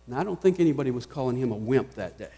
Now, 0.06 0.20
I 0.20 0.22
don't 0.22 0.40
think 0.40 0.60
anybody 0.60 0.92
was 0.92 1.04
calling 1.04 1.36
him 1.36 1.50
a 1.50 1.56
wimp 1.56 1.94
that 1.94 2.16
day. 2.16 2.30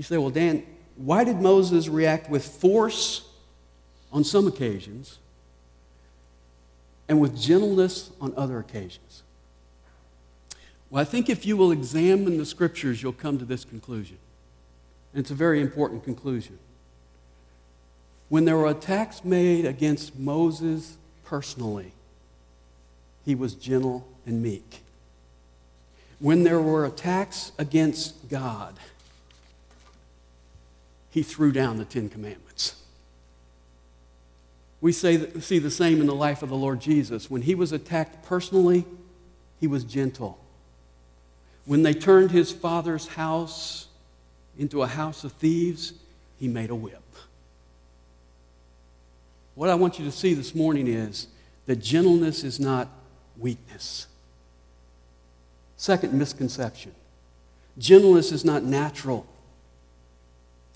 You 0.00 0.04
say, 0.04 0.16
well, 0.16 0.30
Dan, 0.30 0.62
why 0.96 1.24
did 1.24 1.42
Moses 1.42 1.86
react 1.86 2.30
with 2.30 2.42
force 2.42 3.28
on 4.10 4.24
some 4.24 4.46
occasions 4.46 5.18
and 7.06 7.20
with 7.20 7.38
gentleness 7.38 8.10
on 8.18 8.32
other 8.34 8.58
occasions? 8.58 9.22
Well, 10.88 11.02
I 11.02 11.04
think 11.04 11.28
if 11.28 11.44
you 11.44 11.54
will 11.54 11.70
examine 11.70 12.38
the 12.38 12.46
scriptures, 12.46 13.02
you'll 13.02 13.12
come 13.12 13.36
to 13.40 13.44
this 13.44 13.62
conclusion. 13.62 14.16
And 15.12 15.20
it's 15.20 15.30
a 15.30 15.34
very 15.34 15.60
important 15.60 16.02
conclusion. 16.02 16.58
When 18.30 18.46
there 18.46 18.56
were 18.56 18.68
attacks 18.68 19.22
made 19.22 19.66
against 19.66 20.18
Moses 20.18 20.96
personally, 21.26 21.92
he 23.26 23.34
was 23.34 23.52
gentle 23.52 24.08
and 24.24 24.42
meek. 24.42 24.80
When 26.20 26.44
there 26.44 26.62
were 26.62 26.86
attacks 26.86 27.52
against 27.58 28.30
God, 28.30 28.78
he 31.10 31.22
threw 31.22 31.52
down 31.52 31.78
the 31.78 31.84
Ten 31.84 32.08
Commandments. 32.08 32.76
We 34.80 34.92
see 34.92 35.16
the 35.16 35.70
same 35.70 36.00
in 36.00 36.06
the 36.06 36.14
life 36.14 36.42
of 36.42 36.48
the 36.48 36.56
Lord 36.56 36.80
Jesus. 36.80 37.30
When 37.30 37.42
he 37.42 37.54
was 37.54 37.72
attacked 37.72 38.24
personally, 38.24 38.86
he 39.58 39.66
was 39.66 39.84
gentle. 39.84 40.38
When 41.66 41.82
they 41.82 41.92
turned 41.92 42.30
his 42.30 42.50
father's 42.50 43.08
house 43.08 43.88
into 44.58 44.82
a 44.82 44.86
house 44.86 45.22
of 45.22 45.32
thieves, 45.32 45.92
he 46.38 46.48
made 46.48 46.70
a 46.70 46.74
whip. 46.74 47.02
What 49.54 49.68
I 49.68 49.74
want 49.74 49.98
you 49.98 50.04
to 50.06 50.12
see 50.12 50.32
this 50.32 50.54
morning 50.54 50.86
is 50.88 51.26
that 51.66 51.76
gentleness 51.76 52.42
is 52.44 52.58
not 52.58 52.88
weakness. 53.36 54.06
Second 55.76 56.14
misconception 56.14 56.92
gentleness 57.78 58.32
is 58.32 58.44
not 58.44 58.62
natural. 58.62 59.26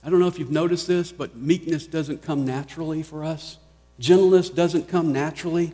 I 0.04 0.10
don't 0.10 0.20
know 0.20 0.28
if 0.28 0.38
you've 0.38 0.50
noticed 0.50 0.86
this, 0.86 1.12
but 1.12 1.34
meekness 1.34 1.86
doesn't 1.86 2.20
come 2.20 2.44
naturally 2.44 3.02
for 3.02 3.24
us. 3.24 3.56
Gentleness 3.98 4.50
doesn't 4.50 4.86
come 4.86 5.12
naturally. 5.12 5.72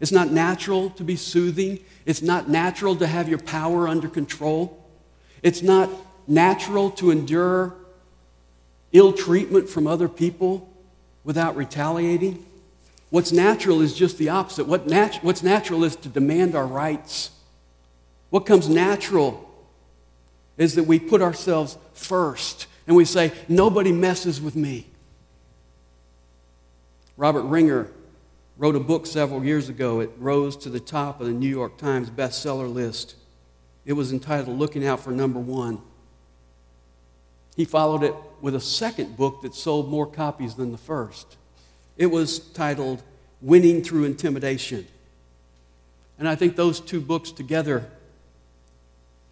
It's 0.00 0.12
not 0.12 0.30
natural 0.30 0.90
to 0.90 1.04
be 1.04 1.16
soothing. 1.16 1.78
It's 2.04 2.20
not 2.20 2.48
natural 2.48 2.94
to 2.96 3.06
have 3.06 3.26
your 3.26 3.38
power 3.38 3.88
under 3.88 4.08
control. 4.08 4.84
It's 5.42 5.62
not 5.62 5.88
natural 6.26 6.90
to 6.92 7.10
endure 7.10 7.74
ill 8.92 9.14
treatment 9.14 9.70
from 9.70 9.86
other 9.86 10.08
people 10.08 10.68
without 11.24 11.56
retaliating. 11.56 12.44
What's 13.08 13.32
natural 13.32 13.80
is 13.80 13.94
just 13.94 14.18
the 14.18 14.28
opposite. 14.28 14.66
What 14.66 14.86
nat- 14.86 15.20
what's 15.22 15.42
natural 15.42 15.84
is 15.84 15.96
to 15.96 16.10
demand 16.10 16.54
our 16.54 16.66
rights. 16.66 17.30
What 18.28 18.44
comes 18.44 18.68
natural 18.68 19.50
is 20.58 20.74
that 20.74 20.84
we 20.84 20.98
put 20.98 21.22
ourselves 21.22 21.78
first 21.94 22.66
and 22.86 22.96
we 22.96 23.04
say, 23.04 23.32
Nobody 23.48 23.92
messes 23.92 24.40
with 24.40 24.56
me. 24.56 24.86
Robert 27.16 27.42
Ringer 27.42 27.90
wrote 28.56 28.76
a 28.76 28.80
book 28.80 29.06
several 29.06 29.44
years 29.44 29.68
ago. 29.68 30.00
It 30.00 30.10
rose 30.18 30.56
to 30.58 30.68
the 30.68 30.80
top 30.80 31.20
of 31.20 31.26
the 31.26 31.32
New 31.32 31.48
York 31.48 31.76
Times 31.76 32.10
bestseller 32.10 32.72
list. 32.72 33.16
It 33.84 33.92
was 33.92 34.12
entitled 34.12 34.58
Looking 34.58 34.86
Out 34.86 35.00
for 35.00 35.10
Number 35.10 35.38
One. 35.40 35.80
he 37.56 37.64
followed 37.64 38.02
it 38.02 38.14
with 38.40 38.54
a 38.54 38.60
second 38.60 39.16
book 39.16 39.42
that 39.42 39.54
sold 39.54 39.88
more 39.88 40.06
copies 40.06 40.54
than 40.54 40.72
the 40.72 40.78
first. 40.78 41.36
It 41.96 42.06
was 42.06 42.38
titled 42.38 43.02
Winning 43.40 43.82
Through 43.82 44.04
Intimidation. 44.04 44.86
And 46.18 46.28
I 46.28 46.34
think 46.34 46.56
those 46.56 46.80
two 46.80 47.00
books 47.00 47.30
together 47.30 47.90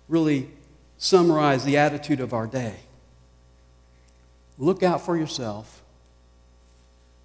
really 0.09 0.51
summarize 0.99 1.65
the 1.65 1.77
attitude 1.77 2.21
of 2.21 2.33
our 2.33 2.47
day. 2.47 2.77
Look 4.59 4.83
out 4.83 5.05
for 5.05 5.17
yourself 5.17 5.83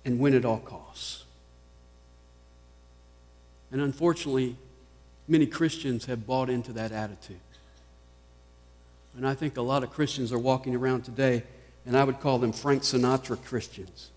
and 0.05 0.19
win 0.19 0.34
at 0.34 0.46
all 0.46 0.60
costs. 0.60 1.25
And 3.72 3.81
unfortunately, 3.81 4.55
many 5.27 5.46
Christians 5.46 6.05
have 6.05 6.25
bought 6.25 6.50
into 6.50 6.72
that 6.74 6.91
attitude. 6.91 7.39
And 9.15 9.27
I 9.27 9.34
think 9.34 9.57
a 9.57 9.62
lot 9.62 9.84
of 9.84 9.91
Christians 9.91 10.31
are 10.31 10.39
walking 10.39 10.75
around 10.75 11.03
today, 11.03 11.43
and 11.86 11.98
I 11.98 12.03
would 12.03 12.19
call 12.19 12.39
them 12.39 12.53
Frank 12.53 12.84
Sinatra 12.84 13.43
Christians. 13.43 14.12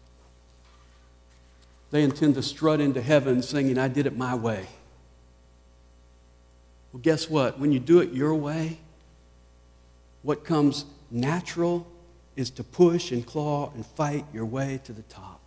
They 1.90 2.02
intend 2.02 2.36
to 2.36 2.42
strut 2.42 2.80
into 2.80 3.00
heaven 3.00 3.42
singing, 3.42 3.78
I 3.78 3.88
did 3.88 4.06
it 4.06 4.16
my 4.16 4.34
way. 4.34 4.66
Well, 6.92 7.00
guess 7.02 7.28
what? 7.28 7.58
When 7.58 7.72
you 7.72 7.80
do 7.80 8.00
it 8.00 8.12
your 8.12 8.34
way, 8.34 8.78
what 10.22 10.44
comes 10.44 10.84
natural 11.10 11.86
is 12.40 12.48
to 12.48 12.64
push 12.64 13.12
and 13.12 13.26
claw 13.26 13.70
and 13.74 13.84
fight 13.84 14.24
your 14.32 14.46
way 14.46 14.80
to 14.84 14.94
the 14.94 15.02
top. 15.02 15.42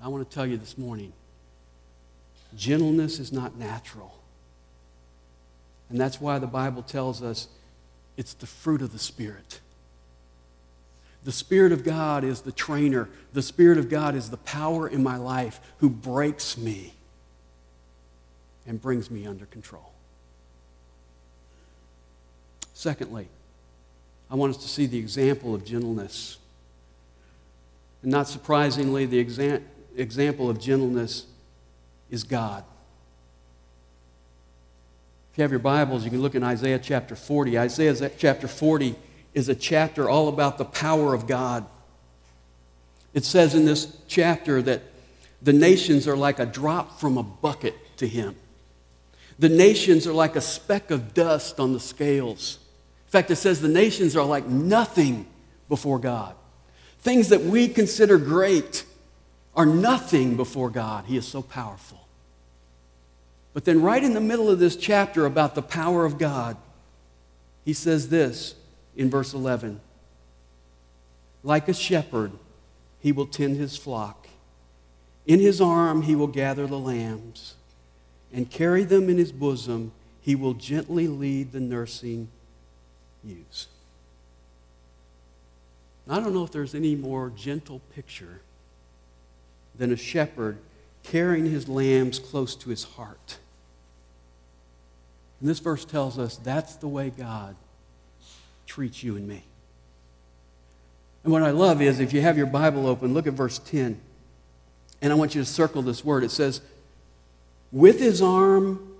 I 0.00 0.06
want 0.06 0.28
to 0.28 0.32
tell 0.32 0.46
you 0.46 0.56
this 0.56 0.78
morning 0.78 1.12
gentleness 2.54 3.18
is 3.18 3.32
not 3.32 3.58
natural. 3.58 4.14
And 5.90 6.00
that's 6.00 6.20
why 6.20 6.38
the 6.38 6.46
Bible 6.46 6.82
tells 6.82 7.20
us 7.22 7.48
it's 8.16 8.32
the 8.32 8.46
fruit 8.46 8.80
of 8.80 8.92
the 8.92 8.98
Spirit. 8.98 9.60
The 11.24 11.32
Spirit 11.32 11.72
of 11.72 11.82
God 11.82 12.22
is 12.22 12.42
the 12.42 12.52
trainer. 12.52 13.08
The 13.32 13.42
Spirit 13.42 13.76
of 13.76 13.90
God 13.90 14.14
is 14.14 14.30
the 14.30 14.36
power 14.36 14.86
in 14.86 15.02
my 15.02 15.16
life 15.16 15.60
who 15.78 15.90
breaks 15.90 16.56
me 16.56 16.94
and 18.66 18.80
brings 18.80 19.10
me 19.10 19.26
under 19.26 19.46
control. 19.46 19.92
Secondly, 22.72 23.28
I 24.30 24.34
want 24.34 24.56
us 24.56 24.62
to 24.62 24.68
see 24.68 24.86
the 24.86 24.98
example 24.98 25.54
of 25.54 25.64
gentleness. 25.64 26.38
And 28.02 28.10
not 28.10 28.28
surprisingly, 28.28 29.06
the 29.06 29.24
exa- 29.24 29.62
example 29.96 30.50
of 30.50 30.60
gentleness 30.60 31.26
is 32.10 32.24
God. 32.24 32.64
If 35.32 35.38
you 35.38 35.42
have 35.42 35.50
your 35.50 35.60
Bibles, 35.60 36.04
you 36.04 36.10
can 36.10 36.22
look 36.22 36.34
in 36.34 36.42
Isaiah 36.42 36.78
chapter 36.78 37.14
40. 37.14 37.58
Isaiah 37.58 38.10
chapter 38.16 38.48
40 38.48 38.96
is 39.34 39.48
a 39.48 39.54
chapter 39.54 40.08
all 40.08 40.28
about 40.28 40.56
the 40.56 40.64
power 40.64 41.12
of 41.12 41.26
God. 41.26 41.66
It 43.12 43.24
says 43.24 43.54
in 43.54 43.64
this 43.64 43.96
chapter 44.08 44.62
that 44.62 44.82
the 45.42 45.52
nations 45.52 46.08
are 46.08 46.16
like 46.16 46.38
a 46.38 46.46
drop 46.46 46.98
from 46.98 47.18
a 47.18 47.22
bucket 47.22 47.74
to 47.98 48.08
him. 48.08 48.34
The 49.38 49.50
nations 49.50 50.06
are 50.06 50.12
like 50.12 50.36
a 50.36 50.40
speck 50.40 50.90
of 50.90 51.12
dust 51.12 51.60
on 51.60 51.74
the 51.74 51.80
scales. 51.80 52.58
In 53.06 53.10
fact, 53.10 53.30
it 53.30 53.36
says 53.36 53.60
the 53.60 53.68
nations 53.68 54.16
are 54.16 54.24
like 54.24 54.46
nothing 54.46 55.26
before 55.68 55.98
God. 55.98 56.34
Things 56.98 57.28
that 57.28 57.42
we 57.42 57.68
consider 57.68 58.18
great 58.18 58.84
are 59.54 59.64
nothing 59.64 60.36
before 60.36 60.70
God. 60.70 61.04
He 61.06 61.16
is 61.16 61.26
so 61.26 61.40
powerful. 61.40 62.06
But 63.54 63.64
then, 63.64 63.80
right 63.80 64.02
in 64.02 64.12
the 64.12 64.20
middle 64.20 64.50
of 64.50 64.58
this 64.58 64.76
chapter 64.76 65.24
about 65.24 65.54
the 65.54 65.62
power 65.62 66.04
of 66.04 66.18
God, 66.18 66.56
he 67.64 67.72
says 67.72 68.08
this 68.08 68.54
in 68.96 69.08
verse 69.08 69.32
11 69.32 69.80
Like 71.42 71.68
a 71.68 71.74
shepherd, 71.74 72.32
he 73.00 73.12
will 73.12 73.26
tend 73.26 73.56
his 73.56 73.76
flock. 73.76 74.26
In 75.26 75.40
his 75.40 75.60
arm, 75.60 76.02
he 76.02 76.14
will 76.14 76.26
gather 76.26 76.66
the 76.66 76.78
lambs 76.78 77.54
and 78.32 78.50
carry 78.50 78.84
them 78.84 79.08
in 79.08 79.16
his 79.16 79.32
bosom. 79.32 79.92
He 80.20 80.34
will 80.34 80.54
gently 80.54 81.06
lead 81.06 81.52
the 81.52 81.60
nursing 81.60 82.28
ewes. 83.24 83.68
I 86.08 86.20
don't 86.20 86.34
know 86.34 86.44
if 86.44 86.52
there's 86.52 86.74
any 86.74 86.94
more 86.94 87.32
gentle 87.34 87.80
picture 87.94 88.40
than 89.76 89.92
a 89.92 89.96
shepherd 89.96 90.58
carrying 91.02 91.46
his 91.46 91.68
lambs 91.68 92.18
close 92.18 92.54
to 92.56 92.70
his 92.70 92.84
heart. 92.84 93.38
And 95.40 95.48
this 95.48 95.58
verse 95.58 95.84
tells 95.84 96.18
us 96.18 96.36
that's 96.36 96.76
the 96.76 96.88
way 96.88 97.10
God 97.10 97.56
treats 98.66 99.02
you 99.02 99.16
and 99.16 99.26
me. 99.26 99.42
And 101.24 101.32
what 101.32 101.42
I 101.42 101.50
love 101.50 101.82
is 101.82 101.98
if 101.98 102.12
you 102.12 102.20
have 102.20 102.36
your 102.36 102.46
Bible 102.46 102.86
open, 102.86 103.12
look 103.12 103.26
at 103.26 103.32
verse 103.32 103.58
10. 103.58 104.00
And 105.02 105.12
I 105.12 105.16
want 105.16 105.34
you 105.34 105.42
to 105.42 105.44
circle 105.44 105.82
this 105.82 106.04
word. 106.04 106.24
It 106.24 106.30
says, 106.30 106.60
With 107.72 107.98
his 107.98 108.22
arm 108.22 108.94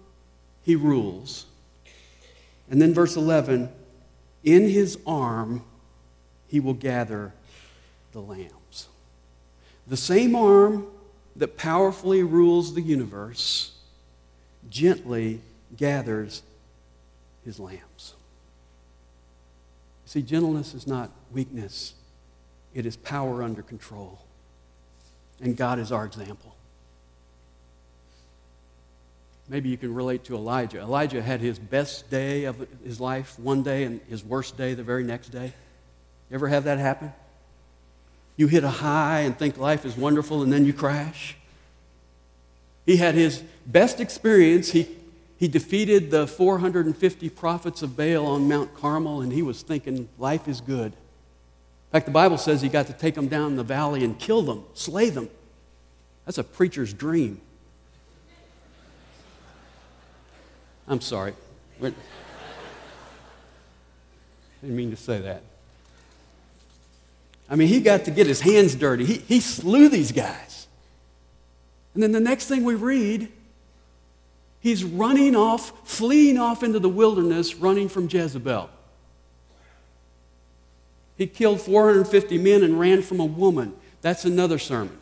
he 0.65 0.75
rules. 0.75 1.47
And 2.69 2.83
then 2.83 2.93
verse 2.93 3.17
11, 3.17 3.71
In 4.47 4.71
his 4.71 4.97
arm 5.07 5.63
he 6.47 6.61
will 6.61 6.75
gather 6.75 7.35
the 8.13 8.21
lambs. 8.21 8.89
The 9.87 9.97
same 9.97 10.35
arm 10.35 10.87
that 11.35 11.59
powerfully 11.59 12.23
rules 12.23 12.75
the 12.75 12.81
universe 12.81 13.73
gently 14.71 15.41
gathers 15.77 16.43
his 17.45 17.61
lambs. 17.61 18.15
See, 20.07 20.23
gentleness 20.23 20.73
is 20.73 20.87
not 20.87 21.11
weakness, 21.33 21.95
it 22.73 22.87
is 22.87 22.97
power 22.97 23.43
under 23.43 23.63
control. 23.63 24.21
And 25.41 25.57
God 25.57 25.79
is 25.79 25.93
our 25.93 26.07
example. 26.07 26.55
Maybe 29.49 29.69
you 29.69 29.77
can 29.77 29.95
relate 29.95 30.25
to 30.25 30.35
Elijah. 30.35 30.81
Elijah 30.81 31.23
had 31.23 31.41
his 31.41 31.59
best 31.59 32.11
day 32.11 32.45
of 32.45 32.67
his 32.85 33.01
life 33.01 33.39
one 33.39 33.63
day 33.63 33.85
and 33.85 34.01
his 34.09 34.25
worst 34.25 34.57
day 34.57 34.75
the 34.75 34.83
very 34.83 35.05
next 35.05 35.29
day. 35.29 35.53
You 36.31 36.35
ever 36.35 36.49
have 36.49 36.65
that 36.65 36.79
happen? 36.79 37.13
You 38.37 38.49
hit 38.49 38.65
a 38.65 38.69
high 38.69 39.21
and 39.21 39.39
think 39.39 39.57
life 39.57 39.85
is 39.85 39.97
wonderful 39.97 40.43
and 40.43 40.53
then 40.53 40.65
you 40.65 40.73
crash. 40.73 41.37
He 42.85 42.97
had 42.97 43.15
his 43.15 43.43
best 43.67 44.01
experience. 44.01 44.73
He 44.73 44.97
he 45.39 45.49
defeated 45.49 46.11
the 46.11 46.27
450 46.27 47.29
prophets 47.31 47.83
of 47.83 47.97
Baal 47.97 48.27
on 48.27 48.49
Mount 48.49 48.75
Carmel, 48.75 49.21
and 49.21 49.33
he 49.33 49.43
was 49.43 49.63
thinking, 49.63 50.09
life 50.19 50.49
is 50.49 50.61
good. 50.61 50.93
In 50.93 51.93
fact, 51.93 52.07
the 52.07 52.13
Bible 52.13 52.39
says 52.39 52.63
he 52.63 52.69
got 52.69 52.87
to 52.87 52.95
take 52.95 53.15
them 53.15 53.29
down 53.29 53.51
in 53.51 53.57
the 53.57 53.63
valley 53.63 54.03
and 54.03 54.19
kill 54.19 54.43
them, 54.43 54.65
slay 54.73 55.11
them. 55.11 55.29
That's 56.25 56.39
a 56.39 56.45
preacher's 56.45 56.93
dream. 56.93 57.41
I'm 60.89 61.01
sorry. 61.01 61.35
I 61.83 61.93
didn't 64.63 64.77
mean 64.77 64.91
to 64.91 64.97
say 64.97 65.21
that. 65.21 65.43
I 67.49 67.57
mean, 67.57 67.69
he 67.69 67.81
got 67.81 68.05
to 68.07 68.11
get 68.11 68.27
his 68.27 68.41
hands 68.41 68.75
dirty. 68.75 69.05
He, 69.05 69.15
he 69.19 69.41
slew 69.41 69.89
these 69.89 70.13
guys. 70.13 70.67
And 71.95 72.03
then 72.03 72.13
the 72.13 72.21
next 72.21 72.47
thing 72.47 72.65
we 72.65 72.75
read 72.75 73.31
He's 74.67 74.83
running 74.83 75.37
off, 75.37 75.89
fleeing 75.89 76.39
off 76.39 76.65
into 76.65 76.81
the 76.81 76.89
wilderness, 76.89 77.55
running 77.55 77.89
from 77.89 78.09
Jezebel. 78.09 78.69
He 81.17 81.29
killed 81.29 81.61
450 81.61 82.37
men 82.39 82.65
and 82.65 82.81
ran 82.81 83.03
from 83.03 83.21
a 83.21 83.25
woman. 83.25 83.77
That's 84.01 84.25
another 84.25 84.59
sermon. 84.59 84.99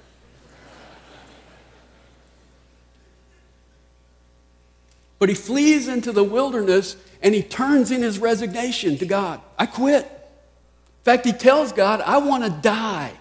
But 5.19 5.29
he 5.29 5.35
flees 5.35 5.89
into 5.89 6.13
the 6.13 6.25
wilderness 6.25 6.97
and 7.23 7.35
he 7.35 7.43
turns 7.43 7.91
in 7.91 8.03
his 8.03 8.19
resignation 8.19 8.99
to 8.99 9.07
God. 9.07 9.41
I 9.59 9.67
quit. 9.67 10.05
In 10.05 11.05
fact, 11.05 11.25
he 11.25 11.33
tells 11.33 11.73
God, 11.73 12.01
I 12.01 12.19
want 12.19 12.45
to 12.45 12.51
die. 12.51 13.13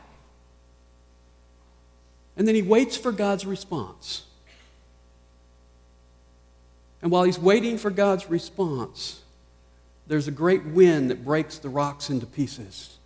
And 2.35 2.47
then 2.47 2.55
he 2.55 2.61
waits 2.61 2.97
for 2.97 3.11
God's 3.11 3.45
response. 3.45 4.23
And 7.01 7.11
while 7.11 7.23
he's 7.23 7.37
waiting 7.37 7.77
for 7.77 7.91
God's 7.91 8.29
response, 8.29 9.21
there's 10.07 10.27
a 10.27 10.31
great 10.31 10.65
wind 10.65 11.11
that 11.11 11.23
breaks 11.23 11.57
the 11.57 11.69
rocks 11.69 12.09
into 12.09 12.25
pieces. 12.25 12.97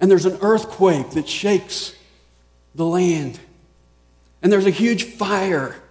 And 0.00 0.10
there's 0.10 0.26
an 0.26 0.38
earthquake 0.40 1.10
that 1.10 1.28
shakes 1.28 1.94
the 2.74 2.86
land. 2.86 3.38
And 4.42 4.52
there's 4.52 4.66
a 4.66 4.70
huge 4.70 5.04
fire. 5.04 5.81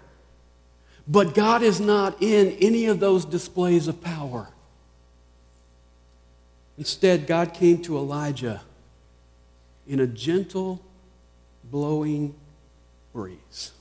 But 1.11 1.35
God 1.35 1.61
is 1.61 1.81
not 1.81 2.21
in 2.21 2.57
any 2.61 2.85
of 2.85 2.99
those 2.99 3.25
displays 3.25 3.87
of 3.87 4.01
power. 4.01 4.47
Instead, 6.77 7.27
God 7.27 7.53
came 7.53 7.81
to 7.83 7.97
Elijah 7.97 8.61
in 9.87 9.99
a 9.99 10.07
gentle, 10.07 10.81
blowing 11.65 12.33
breeze. 13.13 13.71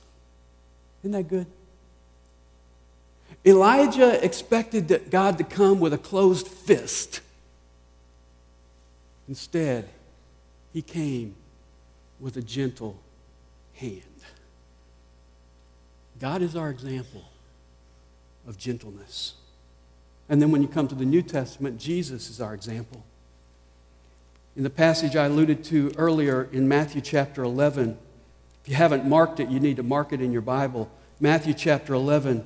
Isn't 1.01 1.13
that 1.13 1.29
good? 1.29 1.47
Elijah 3.45 4.23
expected 4.23 5.07
God 5.09 5.37
to 5.37 5.43
come 5.43 5.79
with 5.79 5.93
a 5.93 5.97
closed 5.97 6.47
fist 6.47 7.21
Instead, 9.31 9.87
he 10.73 10.81
came 10.81 11.35
with 12.19 12.35
a 12.35 12.41
gentle 12.41 12.99
hand. 13.75 14.01
God 16.19 16.41
is 16.41 16.55
our 16.55 16.69
example 16.69 17.23
of 18.47 18.57
gentleness. 18.57 19.33
And 20.29 20.41
then 20.41 20.51
when 20.51 20.61
you 20.61 20.67
come 20.67 20.87
to 20.87 20.95
the 20.95 21.05
New 21.05 21.21
Testament, 21.21 21.79
Jesus 21.79 22.29
is 22.29 22.39
our 22.39 22.53
example. 22.53 23.03
In 24.55 24.63
the 24.63 24.69
passage 24.69 25.15
I 25.15 25.25
alluded 25.25 25.63
to 25.65 25.93
earlier 25.97 26.47
in 26.51 26.67
Matthew 26.67 27.01
chapter 27.01 27.43
11, 27.43 27.97
if 28.63 28.69
you 28.69 28.75
haven't 28.75 29.05
marked 29.05 29.39
it, 29.39 29.49
you 29.49 29.59
need 29.59 29.77
to 29.77 29.83
mark 29.83 30.13
it 30.13 30.21
in 30.21 30.31
your 30.31 30.41
Bible. 30.41 30.91
Matthew 31.19 31.53
chapter 31.53 31.93
11, 31.93 32.45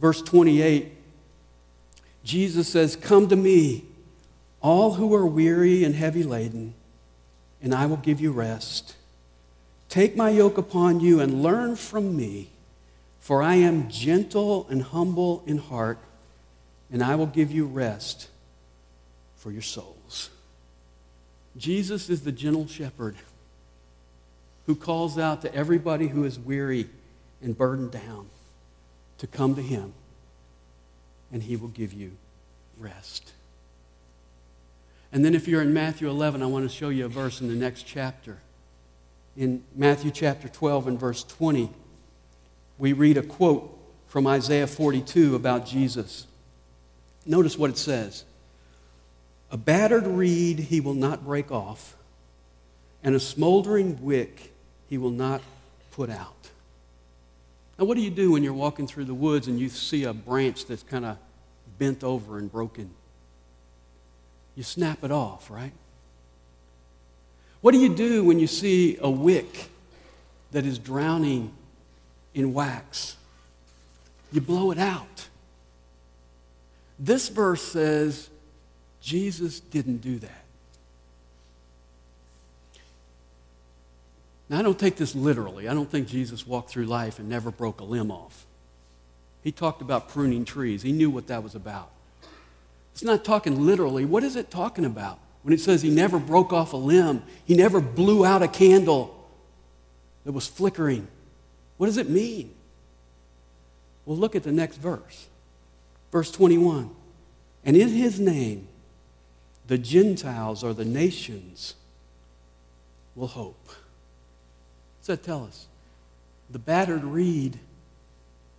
verse 0.00 0.22
28, 0.22 0.92
Jesus 2.24 2.68
says, 2.68 2.96
Come 2.96 3.28
to 3.28 3.36
me, 3.36 3.84
all 4.60 4.94
who 4.94 5.14
are 5.14 5.26
weary 5.26 5.84
and 5.84 5.94
heavy 5.94 6.22
laden, 6.22 6.74
and 7.60 7.74
I 7.74 7.86
will 7.86 7.96
give 7.96 8.20
you 8.20 8.32
rest. 8.32 8.96
Take 9.88 10.16
my 10.16 10.30
yoke 10.30 10.56
upon 10.58 11.00
you 11.00 11.20
and 11.20 11.42
learn 11.42 11.76
from 11.76 12.16
me, 12.16 12.48
for 13.22 13.40
I 13.40 13.54
am 13.54 13.88
gentle 13.88 14.66
and 14.68 14.82
humble 14.82 15.44
in 15.46 15.58
heart, 15.58 15.98
and 16.90 17.04
I 17.04 17.14
will 17.14 17.26
give 17.26 17.52
you 17.52 17.66
rest 17.66 18.28
for 19.36 19.52
your 19.52 19.62
souls. 19.62 20.28
Jesus 21.56 22.10
is 22.10 22.22
the 22.22 22.32
gentle 22.32 22.66
shepherd 22.66 23.14
who 24.66 24.74
calls 24.74 25.18
out 25.18 25.40
to 25.42 25.54
everybody 25.54 26.08
who 26.08 26.24
is 26.24 26.36
weary 26.36 26.88
and 27.40 27.56
burdened 27.56 27.92
down 27.92 28.26
to 29.18 29.28
come 29.28 29.54
to 29.54 29.62
him, 29.62 29.92
and 31.32 31.44
he 31.44 31.54
will 31.54 31.68
give 31.68 31.92
you 31.92 32.10
rest. 32.76 33.34
And 35.12 35.24
then, 35.24 35.36
if 35.36 35.46
you're 35.46 35.62
in 35.62 35.72
Matthew 35.72 36.10
11, 36.10 36.42
I 36.42 36.46
want 36.46 36.68
to 36.68 36.76
show 36.76 36.88
you 36.88 37.04
a 37.04 37.08
verse 37.08 37.40
in 37.40 37.46
the 37.46 37.54
next 37.54 37.84
chapter. 37.84 38.38
In 39.36 39.62
Matthew 39.76 40.10
chapter 40.10 40.48
12 40.48 40.88
and 40.88 40.98
verse 40.98 41.22
20, 41.22 41.70
we 42.78 42.92
read 42.92 43.16
a 43.16 43.22
quote 43.22 43.78
from 44.08 44.26
Isaiah 44.26 44.66
42 44.66 45.34
about 45.34 45.66
Jesus. 45.66 46.26
Notice 47.24 47.56
what 47.56 47.70
it 47.70 47.78
says 47.78 48.24
A 49.50 49.56
battered 49.56 50.06
reed 50.06 50.58
he 50.58 50.80
will 50.80 50.94
not 50.94 51.24
break 51.24 51.50
off, 51.50 51.96
and 53.02 53.14
a 53.14 53.20
smoldering 53.20 54.02
wick 54.02 54.52
he 54.88 54.98
will 54.98 55.10
not 55.10 55.40
put 55.92 56.10
out. 56.10 56.34
Now, 57.78 57.86
what 57.86 57.96
do 57.96 58.02
you 58.02 58.10
do 58.10 58.32
when 58.32 58.42
you're 58.42 58.52
walking 58.52 58.86
through 58.86 59.06
the 59.06 59.14
woods 59.14 59.48
and 59.48 59.58
you 59.58 59.68
see 59.68 60.04
a 60.04 60.12
branch 60.12 60.66
that's 60.66 60.82
kind 60.82 61.04
of 61.04 61.16
bent 61.78 62.04
over 62.04 62.38
and 62.38 62.50
broken? 62.50 62.90
You 64.54 64.62
snap 64.62 65.02
it 65.02 65.10
off, 65.10 65.50
right? 65.50 65.72
What 67.62 67.72
do 67.72 67.78
you 67.78 67.94
do 67.94 68.24
when 68.24 68.38
you 68.38 68.46
see 68.46 68.98
a 69.00 69.08
wick 69.08 69.68
that 70.50 70.66
is 70.66 70.78
drowning 70.78 71.52
in 72.34 72.54
wax? 72.54 73.16
You 74.30 74.40
blow 74.40 74.70
it 74.70 74.78
out. 74.78 75.28
This 76.98 77.28
verse 77.28 77.62
says 77.62 78.30
Jesus 79.00 79.60
didn't 79.60 79.98
do 79.98 80.18
that. 80.20 80.44
Now, 84.48 84.58
I 84.58 84.62
don't 84.62 84.78
take 84.78 84.96
this 84.96 85.14
literally. 85.14 85.68
I 85.68 85.74
don't 85.74 85.90
think 85.90 86.08
Jesus 86.08 86.46
walked 86.46 86.70
through 86.70 86.84
life 86.84 87.18
and 87.18 87.28
never 87.28 87.50
broke 87.50 87.80
a 87.80 87.84
limb 87.84 88.10
off. 88.10 88.44
He 89.42 89.50
talked 89.50 89.82
about 89.82 90.08
pruning 90.08 90.44
trees, 90.44 90.82
he 90.82 90.92
knew 90.92 91.10
what 91.10 91.26
that 91.26 91.42
was 91.42 91.54
about. 91.54 91.90
It's 92.92 93.02
not 93.02 93.24
talking 93.24 93.64
literally. 93.64 94.04
What 94.04 94.22
is 94.22 94.36
it 94.36 94.50
talking 94.50 94.84
about? 94.84 95.18
When 95.42 95.54
it 95.54 95.60
says 95.60 95.82
he 95.82 95.90
never 95.90 96.18
broke 96.18 96.52
off 96.52 96.72
a 96.72 96.76
limb, 96.76 97.22
he 97.44 97.56
never 97.56 97.80
blew 97.80 98.24
out 98.24 98.42
a 98.42 98.48
candle 98.48 99.26
that 100.24 100.32
was 100.32 100.46
flickering. 100.46 101.08
What 101.82 101.88
does 101.88 101.96
it 101.96 102.08
mean? 102.08 102.54
Well, 104.06 104.16
look 104.16 104.36
at 104.36 104.44
the 104.44 104.52
next 104.52 104.76
verse. 104.76 105.26
Verse 106.12 106.30
21. 106.30 106.94
And 107.64 107.76
in 107.76 107.88
his 107.88 108.20
name, 108.20 108.68
the 109.66 109.78
Gentiles 109.78 110.62
or 110.62 110.74
the 110.74 110.84
nations 110.84 111.74
will 113.16 113.26
hope. 113.26 113.66
What's 113.66 115.08
that 115.08 115.24
tell 115.24 115.42
us? 115.42 115.66
The 116.50 116.60
battered 116.60 117.02
reed 117.02 117.58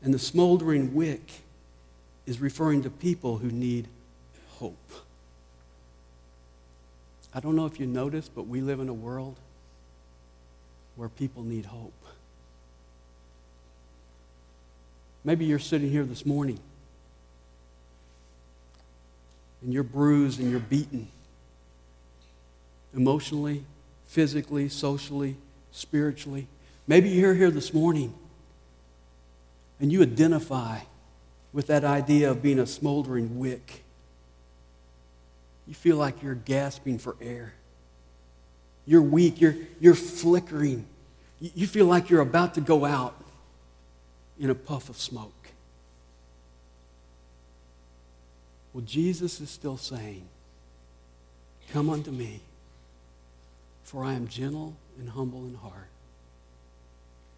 and 0.01 0.13
the 0.13 0.19
smoldering 0.19 0.93
wick 0.93 1.43
is 2.25 2.41
referring 2.41 2.83
to 2.83 2.89
people 2.89 3.37
who 3.37 3.51
need 3.51 3.87
hope. 4.55 4.91
I 7.33 7.39
don't 7.39 7.55
know 7.55 7.67
if 7.67 7.79
you 7.79 7.85
noticed, 7.87 8.35
but 8.35 8.47
we 8.47 8.59
live 8.59 8.81
in 8.81 8.89
a 8.89 8.93
world 8.93 9.37
where 10.97 11.07
people 11.07 11.43
need 11.43 11.67
hope. 11.67 11.93
Maybe 15.23 15.45
you're 15.45 15.59
sitting 15.59 15.89
here 15.89 16.03
this 16.03 16.25
morning 16.25 16.59
and 19.61 19.73
you're 19.73 19.83
bruised 19.83 20.39
and 20.39 20.51
you're 20.51 20.59
beaten 20.59 21.07
emotionally, 22.93 23.63
physically, 24.05 24.67
socially, 24.67 25.37
spiritually. 25.71 26.47
Maybe 26.87 27.09
you're 27.09 27.33
here 27.33 27.51
this 27.51 27.73
morning 27.73 28.13
and 29.79 29.91
you 29.91 30.01
identify 30.01 30.79
with 31.53 31.67
that 31.67 31.85
idea 31.85 32.29
of 32.31 32.41
being 32.41 32.59
a 32.59 32.67
smoldering 32.67 33.39
wick. 33.39 33.83
You 35.67 35.73
feel 35.73 35.95
like 35.95 36.21
you're 36.21 36.35
gasping 36.35 36.97
for 36.97 37.15
air. 37.21 37.53
You're 38.85 39.01
weak. 39.01 39.39
You're, 39.39 39.55
you're 39.79 39.95
flickering. 39.95 40.85
You 41.39 41.67
feel 41.67 41.85
like 41.85 42.09
you're 42.09 42.21
about 42.21 42.55
to 42.55 42.61
go 42.61 42.83
out 42.83 43.22
in 44.39 44.49
a 44.49 44.55
puff 44.55 44.89
of 44.89 44.97
smoke. 44.97 45.49
Well, 48.73 48.83
Jesus 48.83 49.39
is 49.39 49.49
still 49.49 49.77
saying, 49.77 50.25
Come 51.71 51.89
unto 51.89 52.11
me, 52.11 52.41
for 53.83 54.03
I 54.03 54.13
am 54.13 54.27
gentle 54.27 54.75
and 54.99 55.09
humble 55.09 55.45
in 55.45 55.55
heart, 55.55 55.89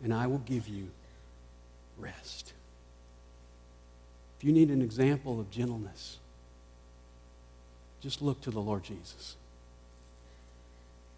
and 0.03 0.13
I 0.13 0.27
will 0.27 0.39
give 0.39 0.67
you 0.67 0.89
rest. 1.97 2.53
If 4.37 4.43
you 4.43 4.51
need 4.51 4.69
an 4.69 4.81
example 4.81 5.39
of 5.39 5.51
gentleness, 5.51 6.17
just 8.01 8.21
look 8.21 8.41
to 8.41 8.51
the 8.51 8.59
Lord 8.59 8.83
Jesus. 8.83 9.35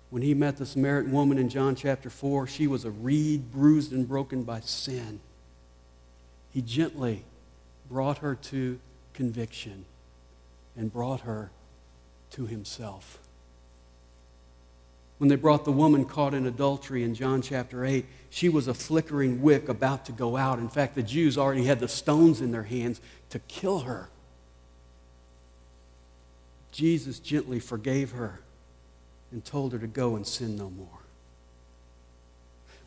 When 0.09 0.21
he 0.21 0.33
met 0.33 0.57
the 0.57 0.65
Samaritan 0.65 1.11
woman 1.11 1.37
in 1.37 1.49
John 1.49 1.75
chapter 1.75 2.09
4, 2.09 2.47
she 2.47 2.65
was 2.65 2.85
a 2.85 2.91
reed 2.91 3.51
bruised 3.51 3.91
and 3.91 4.07
broken 4.07 4.43
by 4.43 4.61
sin. 4.61 5.19
He 6.57 6.63
gently 6.63 7.23
brought 7.87 8.17
her 8.17 8.33
to 8.33 8.79
conviction 9.13 9.85
and 10.75 10.91
brought 10.91 11.19
her 11.19 11.51
to 12.31 12.47
himself. 12.47 13.19
When 15.19 15.29
they 15.29 15.35
brought 15.35 15.65
the 15.65 15.71
woman 15.71 16.03
caught 16.03 16.33
in 16.33 16.47
adultery 16.47 17.03
in 17.03 17.13
John 17.13 17.43
chapter 17.43 17.85
8, 17.85 18.07
she 18.31 18.49
was 18.49 18.67
a 18.67 18.73
flickering 18.73 19.43
wick 19.43 19.69
about 19.69 20.05
to 20.05 20.11
go 20.11 20.35
out. 20.35 20.57
In 20.57 20.67
fact, 20.67 20.95
the 20.95 21.03
Jews 21.03 21.37
already 21.37 21.65
had 21.65 21.79
the 21.79 21.87
stones 21.87 22.41
in 22.41 22.51
their 22.51 22.63
hands 22.63 23.01
to 23.29 23.37
kill 23.37 23.81
her. 23.81 24.09
Jesus 26.71 27.19
gently 27.19 27.59
forgave 27.59 28.13
her 28.13 28.39
and 29.31 29.45
told 29.45 29.73
her 29.73 29.77
to 29.77 29.85
go 29.85 30.15
and 30.15 30.25
sin 30.25 30.57
no 30.57 30.71
more. 30.71 31.03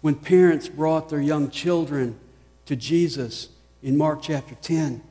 When 0.00 0.16
parents 0.16 0.68
brought 0.68 1.08
their 1.08 1.22
young 1.22 1.50
children 1.50 2.18
to 2.66 2.74
Jesus 2.74 3.50
in 3.82 3.96
Mark 3.96 4.20
chapter 4.22 4.54
10, 4.56 5.02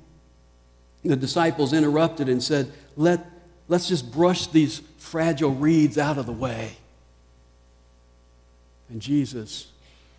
the 1.03 1.15
disciples 1.15 1.73
interrupted 1.73 2.29
and 2.29 2.43
said, 2.43 2.71
Let, 2.95 3.25
Let's 3.69 3.88
just 3.88 4.12
brush 4.12 4.47
these 4.47 4.82
fragile 4.97 5.51
reeds 5.51 5.99
out 5.99 6.17
of 6.17 6.25
the 6.25 6.34
way. 6.34 6.71
And 8.89 8.99
Jesus 8.99 9.67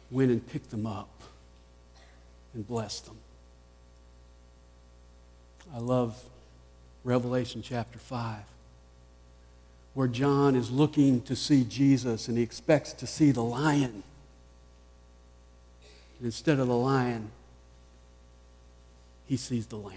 went 0.08 0.30
and 0.30 0.46
picked 0.46 0.70
them 0.70 0.86
up 0.86 1.10
and 2.54 2.66
blessed 2.66 3.06
them. 3.06 3.16
I 5.74 5.78
love 5.78 6.22
Revelation 7.02 7.60
chapter 7.60 7.98
5, 7.98 8.38
where 9.94 10.08
John 10.08 10.54
is 10.54 10.70
looking 10.70 11.20
to 11.22 11.34
see 11.34 11.64
Jesus 11.64 12.28
and 12.28 12.36
he 12.36 12.44
expects 12.44 12.92
to 12.94 13.06
see 13.06 13.32
the 13.32 13.42
lion. 13.42 14.04
And 16.18 16.26
instead 16.26 16.60
of 16.60 16.68
the 16.68 16.76
lion, 16.76 17.32
he 19.30 19.36
sees 19.36 19.68
the 19.68 19.76
lamb. 19.76 19.94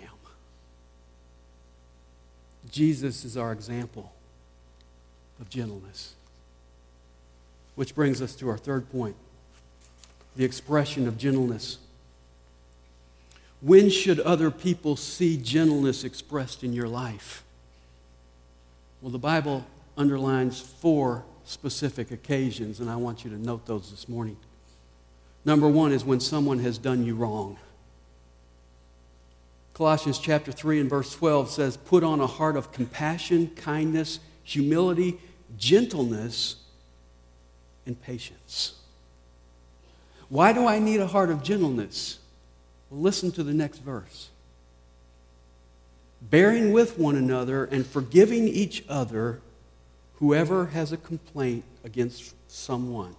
Jesus 2.69 3.25
is 3.25 3.35
our 3.35 3.51
example 3.51 4.13
of 5.41 5.49
gentleness. 5.49 6.13
Which 7.73 7.95
brings 7.95 8.21
us 8.21 8.35
to 8.35 8.49
our 8.49 8.59
third 8.59 8.91
point 8.91 9.15
the 10.35 10.45
expression 10.45 11.07
of 11.07 11.17
gentleness. 11.17 11.79
When 13.59 13.89
should 13.89 14.19
other 14.19 14.51
people 14.51 14.95
see 14.95 15.35
gentleness 15.37 16.03
expressed 16.03 16.63
in 16.63 16.71
your 16.71 16.87
life? 16.87 17.43
Well, 19.01 19.09
the 19.09 19.17
Bible 19.17 19.65
underlines 19.97 20.61
four 20.61 21.25
specific 21.43 22.11
occasions, 22.11 22.79
and 22.79 22.87
I 22.87 22.97
want 22.97 23.23
you 23.23 23.31
to 23.31 23.37
note 23.37 23.65
those 23.65 23.89
this 23.89 24.07
morning. 24.07 24.37
Number 25.43 25.67
one 25.67 25.91
is 25.91 26.05
when 26.05 26.19
someone 26.19 26.59
has 26.59 26.77
done 26.77 27.03
you 27.03 27.15
wrong. 27.15 27.57
Colossians 29.73 30.19
chapter 30.19 30.51
3 30.51 30.81
and 30.81 30.89
verse 30.89 31.13
12 31.15 31.49
says, 31.49 31.77
Put 31.77 32.03
on 32.03 32.19
a 32.19 32.27
heart 32.27 32.55
of 32.55 32.71
compassion, 32.71 33.51
kindness, 33.55 34.19
humility, 34.43 35.19
gentleness, 35.57 36.57
and 37.85 37.99
patience. 38.01 38.75
Why 40.29 40.53
do 40.53 40.67
I 40.67 40.79
need 40.79 40.99
a 40.99 41.07
heart 41.07 41.31
of 41.31 41.41
gentleness? 41.41 42.19
Well, 42.89 43.01
listen 43.01 43.31
to 43.31 43.43
the 43.43 43.53
next 43.53 43.79
verse. 43.79 44.29
Bearing 46.21 46.71
with 46.71 46.97
one 46.97 47.15
another 47.15 47.65
and 47.65 47.85
forgiving 47.85 48.47
each 48.47 48.83
other, 48.87 49.41
whoever 50.15 50.67
has 50.67 50.91
a 50.91 50.97
complaint 50.97 51.63
against 51.83 52.35
someone. 52.47 53.15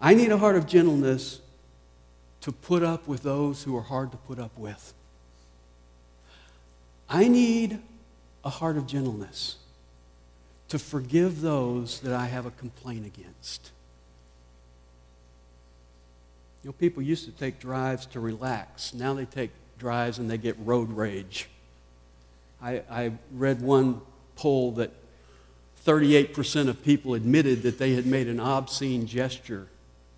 I 0.00 0.14
need 0.14 0.32
a 0.32 0.38
heart 0.38 0.56
of 0.56 0.66
gentleness 0.66 1.40
to 2.40 2.50
put 2.50 2.82
up 2.82 3.06
with 3.06 3.22
those 3.22 3.62
who 3.62 3.76
are 3.76 3.82
hard 3.82 4.10
to 4.10 4.18
put 4.18 4.40
up 4.40 4.58
with. 4.58 4.92
I 7.12 7.28
need 7.28 7.78
a 8.42 8.48
heart 8.48 8.78
of 8.78 8.86
gentleness 8.86 9.56
to 10.68 10.78
forgive 10.78 11.42
those 11.42 12.00
that 12.00 12.14
I 12.14 12.24
have 12.24 12.46
a 12.46 12.50
complaint 12.52 13.04
against. 13.04 13.70
You 16.62 16.68
know, 16.68 16.72
people 16.72 17.02
used 17.02 17.26
to 17.26 17.30
take 17.30 17.60
drives 17.60 18.06
to 18.06 18.20
relax. 18.20 18.94
Now 18.94 19.12
they 19.12 19.26
take 19.26 19.50
drives 19.78 20.18
and 20.18 20.30
they 20.30 20.38
get 20.38 20.56
road 20.60 20.90
rage. 20.90 21.50
I, 22.62 22.82
I 22.90 23.12
read 23.34 23.60
one 23.60 24.00
poll 24.36 24.72
that 24.72 24.92
38% 25.84 26.68
of 26.68 26.82
people 26.82 27.12
admitted 27.12 27.62
that 27.62 27.78
they 27.78 27.92
had 27.92 28.06
made 28.06 28.26
an 28.26 28.40
obscene 28.40 29.06
gesture 29.06 29.66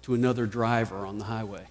to 0.03 0.15
another 0.15 0.47
driver 0.47 1.07
on 1.07 1.19
the 1.19 1.25
highway. 1.25 1.65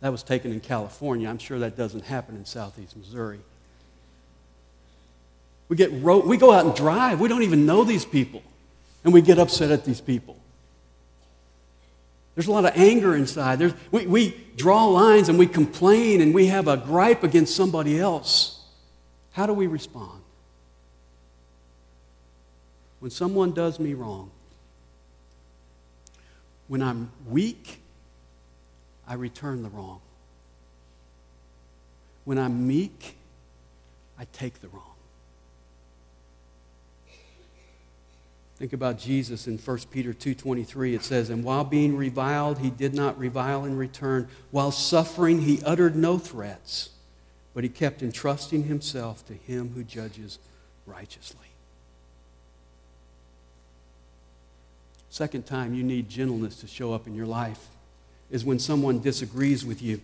That 0.00 0.12
was 0.12 0.22
taken 0.22 0.52
in 0.52 0.60
California. 0.60 1.28
I'm 1.28 1.38
sure 1.38 1.58
that 1.58 1.76
doesn't 1.76 2.04
happen 2.04 2.36
in 2.36 2.44
southeast 2.44 2.96
Missouri. 2.96 3.40
We, 5.68 5.76
get 5.76 5.90
ro- 5.92 6.20
we 6.20 6.36
go 6.36 6.52
out 6.52 6.64
and 6.64 6.74
drive. 6.74 7.20
We 7.20 7.28
don't 7.28 7.42
even 7.42 7.66
know 7.66 7.84
these 7.84 8.04
people. 8.04 8.42
And 9.04 9.12
we 9.12 9.20
get 9.22 9.38
upset 9.38 9.70
at 9.70 9.84
these 9.84 10.00
people. 10.00 10.36
There's 12.34 12.46
a 12.46 12.52
lot 12.52 12.64
of 12.64 12.72
anger 12.76 13.16
inside. 13.16 13.58
There's, 13.58 13.74
we, 13.90 14.06
we 14.06 14.46
draw 14.56 14.86
lines 14.86 15.28
and 15.28 15.38
we 15.38 15.46
complain 15.46 16.20
and 16.20 16.32
we 16.32 16.46
have 16.46 16.68
a 16.68 16.76
gripe 16.76 17.24
against 17.24 17.56
somebody 17.56 17.98
else. 17.98 18.60
How 19.32 19.46
do 19.46 19.52
we 19.52 19.66
respond? 19.66 20.22
When 23.00 23.10
someone 23.10 23.52
does 23.52 23.78
me 23.78 23.94
wrong, 23.94 24.30
when 26.68 26.82
I'm 26.82 27.10
weak, 27.26 27.80
I 29.08 29.14
return 29.14 29.62
the 29.62 29.70
wrong. 29.70 30.00
When 32.24 32.38
I'm 32.38 32.68
meek, 32.68 33.16
I 34.18 34.26
take 34.32 34.60
the 34.60 34.68
wrong. 34.68 34.82
Think 38.56 38.72
about 38.72 38.98
Jesus 38.98 39.46
in 39.46 39.56
1 39.56 39.78
Peter 39.90 40.12
2:23 40.12 40.94
it 40.94 41.04
says 41.04 41.30
and 41.30 41.44
while 41.44 41.62
being 41.64 41.96
reviled 41.96 42.58
he 42.58 42.70
did 42.70 42.92
not 42.92 43.16
revile 43.16 43.64
in 43.64 43.76
return 43.76 44.28
while 44.50 44.72
suffering 44.72 45.42
he 45.42 45.62
uttered 45.62 45.94
no 45.94 46.18
threats 46.18 46.90
but 47.54 47.62
he 47.62 47.70
kept 47.70 48.02
entrusting 48.02 48.64
himself 48.64 49.24
to 49.26 49.34
him 49.34 49.70
who 49.74 49.84
judges 49.84 50.40
righteously. 50.86 51.46
Second 55.08 55.46
time 55.46 55.72
you 55.72 55.84
need 55.84 56.08
gentleness 56.08 56.60
to 56.60 56.66
show 56.66 56.92
up 56.92 57.06
in 57.06 57.14
your 57.14 57.26
life 57.26 57.68
is 58.30 58.44
when 58.44 58.58
someone 58.58 59.00
disagrees 59.00 59.64
with 59.64 59.80
you. 59.82 60.00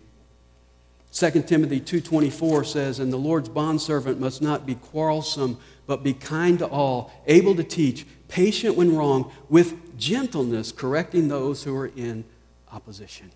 2 1.11 1.47
Timothy 1.47 1.79
2:24 1.79 2.63
says, 2.65 2.99
"And 2.99 3.13
the 3.13 3.17
Lord's 3.17 3.47
bondservant 3.47 4.19
must 4.19 4.41
not 4.41 4.65
be 4.65 4.75
quarrelsome, 4.75 5.57
but 5.87 6.03
be 6.03 6.13
kind 6.13 6.59
to 6.59 6.67
all, 6.67 7.11
able 7.27 7.55
to 7.55 7.63
teach, 7.63 8.05
patient 8.27 8.75
when 8.75 8.95
wrong, 8.95 9.31
with 9.49 9.97
gentleness 9.97 10.71
correcting 10.71 11.27
those 11.27 11.63
who 11.63 11.75
are 11.75 11.87
in 11.87 12.25
opposition." 12.71 13.31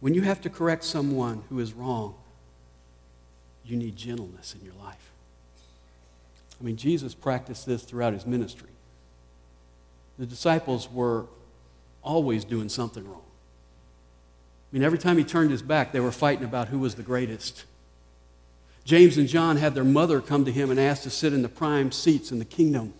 When 0.00 0.14
you 0.14 0.22
have 0.22 0.40
to 0.42 0.50
correct 0.50 0.84
someone 0.84 1.44
who 1.48 1.60
is 1.60 1.72
wrong, 1.72 2.14
you 3.64 3.76
need 3.76 3.96
gentleness 3.96 4.54
in 4.54 4.64
your 4.64 4.74
life. 4.74 5.12
I 6.60 6.64
mean, 6.64 6.76
Jesus 6.76 7.14
practiced 7.14 7.66
this 7.66 7.82
throughout 7.82 8.12
his 8.12 8.26
ministry. 8.26 8.68
The 10.18 10.26
disciples 10.26 10.90
were 10.92 11.26
always 12.02 12.44
doing 12.44 12.68
something 12.68 13.04
wrong. 13.04 13.22
I 14.72 14.76
mean, 14.76 14.82
every 14.82 14.98
time 14.98 15.18
he 15.18 15.24
turned 15.24 15.50
his 15.50 15.62
back, 15.62 15.92
they 15.92 16.00
were 16.00 16.12
fighting 16.12 16.44
about 16.44 16.68
who 16.68 16.78
was 16.78 16.94
the 16.94 17.02
greatest. 17.02 17.64
James 18.84 19.16
and 19.16 19.28
John 19.28 19.58
had 19.58 19.74
their 19.74 19.84
mother 19.84 20.20
come 20.20 20.44
to 20.44 20.52
him 20.52 20.70
and 20.70 20.80
ask 20.80 21.02
to 21.02 21.10
sit 21.10 21.32
in 21.32 21.42
the 21.42 21.48
prime 21.48 21.92
seats 21.92 22.32
in 22.32 22.38
the 22.38 22.44
kingdom. 22.44 22.94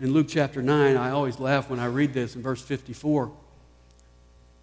In 0.00 0.12
Luke 0.12 0.26
chapter 0.28 0.62
9, 0.62 0.96
I 0.96 1.10
always 1.10 1.38
laugh 1.38 1.70
when 1.70 1.78
I 1.78 1.84
read 1.84 2.14
this 2.14 2.34
in 2.34 2.42
verse 2.42 2.62
54. 2.62 3.30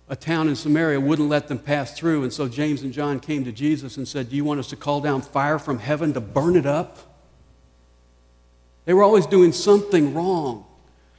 A 0.09 0.15
town 0.15 0.49
in 0.49 0.55
Samaria 0.55 0.99
wouldn't 0.99 1.29
let 1.29 1.47
them 1.47 1.59
pass 1.59 1.93
through, 1.93 2.23
and 2.23 2.33
so 2.33 2.47
James 2.47 2.81
and 2.81 2.91
John 2.91 3.19
came 3.19 3.45
to 3.45 3.51
Jesus 3.51 3.95
and 3.95 4.07
said, 4.07 4.29
Do 4.29 4.35
you 4.35 4.43
want 4.43 4.59
us 4.59 4.67
to 4.69 4.75
call 4.75 4.99
down 4.99 5.21
fire 5.21 5.59
from 5.59 5.77
heaven 5.77 6.13
to 6.13 6.19
burn 6.19 6.55
it 6.55 6.65
up? 6.65 7.08
They 8.89 8.93
were 8.93 9.03
always 9.03 9.27
doing 9.27 9.51
something 9.51 10.15
wrong. 10.15 10.65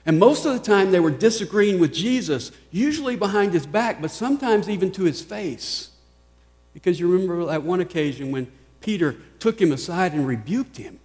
And 0.04 0.18
most 0.18 0.44
of 0.44 0.54
the 0.54 0.58
time, 0.58 0.90
they 0.90 0.98
were 0.98 1.12
disagreeing 1.12 1.78
with 1.78 1.94
Jesus, 1.94 2.50
usually 2.72 3.14
behind 3.14 3.52
his 3.52 3.64
back, 3.64 4.02
but 4.02 4.10
sometimes 4.10 4.68
even 4.68 4.90
to 4.90 5.04
his 5.04 5.22
face. 5.22 5.90
Because 6.74 6.98
you 6.98 7.08
remember 7.08 7.44
that 7.44 7.62
one 7.62 7.78
occasion 7.78 8.32
when 8.32 8.50
Peter 8.80 9.14
took 9.38 9.60
him 9.60 9.70
aside 9.70 10.14
and 10.14 10.26
rebuked 10.26 10.78
him. 10.78 10.98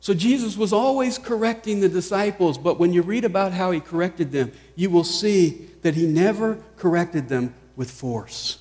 So 0.00 0.12
Jesus 0.12 0.56
was 0.56 0.72
always 0.72 1.18
correcting 1.18 1.78
the 1.78 1.88
disciples, 1.88 2.58
but 2.58 2.80
when 2.80 2.92
you 2.92 3.02
read 3.02 3.24
about 3.24 3.52
how 3.52 3.70
he 3.70 3.78
corrected 3.78 4.32
them, 4.32 4.50
you 4.74 4.90
will 4.90 5.04
see 5.04 5.68
that 5.82 5.94
he 5.94 6.04
never 6.04 6.58
corrected 6.76 7.28
them 7.28 7.54
with 7.76 7.92
force. 7.92 8.58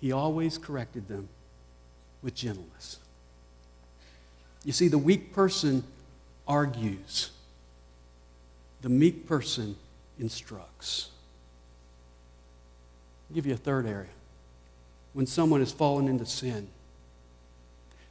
He 0.00 0.10
always 0.10 0.56
corrected 0.56 1.06
them 1.08 1.28
with 2.22 2.34
gentleness. 2.34 2.98
You 4.64 4.72
see, 4.72 4.88
the 4.88 4.98
weak 4.98 5.32
person 5.32 5.84
argues, 6.46 7.30
the 8.80 8.88
meek 8.88 9.26
person 9.26 9.76
instructs. 10.18 11.10
I'll 13.28 13.34
give 13.34 13.46
you 13.46 13.54
a 13.54 13.58
third 13.58 13.86
area. 13.86 14.08
When 15.12 15.26
someone 15.26 15.60
has 15.60 15.72
fallen 15.72 16.08
into 16.08 16.24
sin. 16.26 16.68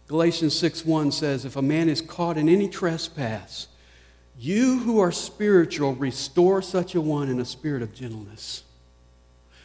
Galatians 0.07 0.53
6:1 0.59 1.13
says, 1.13 1.45
If 1.45 1.55
a 1.55 1.61
man 1.61 1.89
is 1.89 2.01
caught 2.01 2.37
in 2.37 2.49
any 2.49 2.67
trespass, 2.67 3.67
you 4.37 4.79
who 4.79 4.99
are 4.99 5.11
spiritual, 5.11 5.95
restore 5.95 6.61
such 6.61 6.95
a 6.95 7.01
one 7.01 7.29
in 7.29 7.39
a 7.39 7.45
spirit 7.45 7.81
of 7.81 7.93
gentleness. 7.93 8.63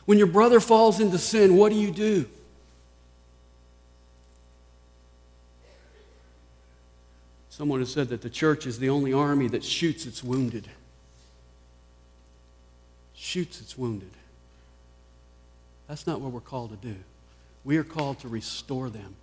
When 0.05 0.19
your 0.19 0.29
brother 0.29 0.61
falls 0.61 1.01
into 1.01 1.19
sin, 1.19 1.57
what 1.57 1.73
do 1.73 1.79
you 1.79 1.91
do? 1.91 2.27
Someone 7.57 7.79
has 7.81 7.91
said 7.91 8.11
that 8.11 8.21
the 8.21 8.29
church 8.29 8.67
is 8.67 8.79
the 8.79 8.91
only 8.91 9.15
army 9.15 9.49
that 9.49 9.65
shoots 9.65 10.05
its 10.05 10.23
wounded. 10.23 10.69
Shoots 13.15 13.63
its 13.63 13.79
wounded. 13.79 14.11
That's 15.89 16.07
not 16.07 16.21
what 16.21 16.33
we're 16.33 16.41
called 16.41 16.79
to 16.79 16.87
do. 16.87 16.97
We 17.65 17.79
are 17.79 17.83
called 17.83 18.19
to 18.19 18.29
restore 18.29 18.91
them. 18.91 19.17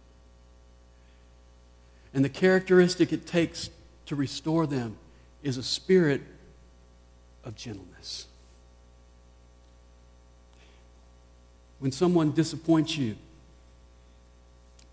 And 2.12 2.26
the 2.26 2.30
characteristic 2.30 3.14
it 3.14 3.28
takes 3.28 3.70
to 4.08 4.16
restore 4.16 4.66
them 4.66 4.98
is 5.44 5.58
a 5.58 5.64
spirit 5.64 6.24
of 7.44 7.56
gentleness. 7.56 8.26
When 11.78 11.92
someone 11.92 12.32
disappoints 12.32 12.98
you, 12.98 13.16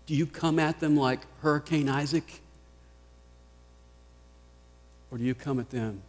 do 0.05 0.13
you 0.13 0.27
come 0.27 0.59
at 0.59 0.79
them 0.79 0.95
like 0.95 1.21
Hurricane 1.41 1.89
Isaac? 1.89 2.40
Or 5.11 5.17
do 5.17 5.23
you 5.23 5.35
come 5.35 5.59
at 5.59 5.69
them 5.69 6.01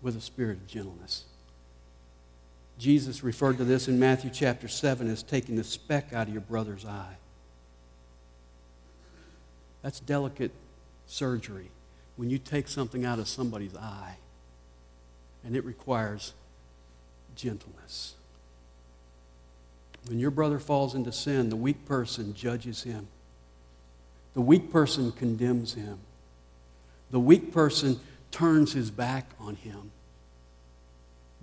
with 0.00 0.16
a 0.16 0.20
spirit 0.20 0.56
of 0.56 0.66
gentleness? 0.66 1.24
Jesus 2.78 3.22
referred 3.22 3.58
to 3.58 3.64
this 3.64 3.88
in 3.88 3.98
Matthew 3.98 4.30
chapter 4.30 4.68
7 4.68 5.08
as 5.08 5.22
taking 5.22 5.56
the 5.56 5.64
speck 5.64 6.12
out 6.12 6.26
of 6.26 6.32
your 6.32 6.42
brother's 6.42 6.84
eye. 6.84 7.16
That's 9.82 10.00
delicate 10.00 10.52
surgery 11.06 11.70
when 12.16 12.30
you 12.30 12.38
take 12.38 12.68
something 12.68 13.04
out 13.04 13.18
of 13.18 13.28
somebody's 13.28 13.76
eye, 13.76 14.16
and 15.44 15.54
it 15.54 15.64
requires 15.64 16.32
gentleness. 17.34 18.14
When 20.08 20.18
your 20.18 20.30
brother 20.30 20.58
falls 20.58 20.94
into 20.94 21.12
sin, 21.12 21.50
the 21.50 21.56
weak 21.56 21.84
person 21.86 22.34
judges 22.34 22.82
him. 22.82 23.08
The 24.34 24.40
weak 24.40 24.70
person 24.70 25.12
condemns 25.12 25.74
him. 25.74 25.98
The 27.10 27.20
weak 27.20 27.52
person 27.52 28.00
turns 28.30 28.72
his 28.72 28.90
back 28.90 29.30
on 29.38 29.56
him. 29.56 29.90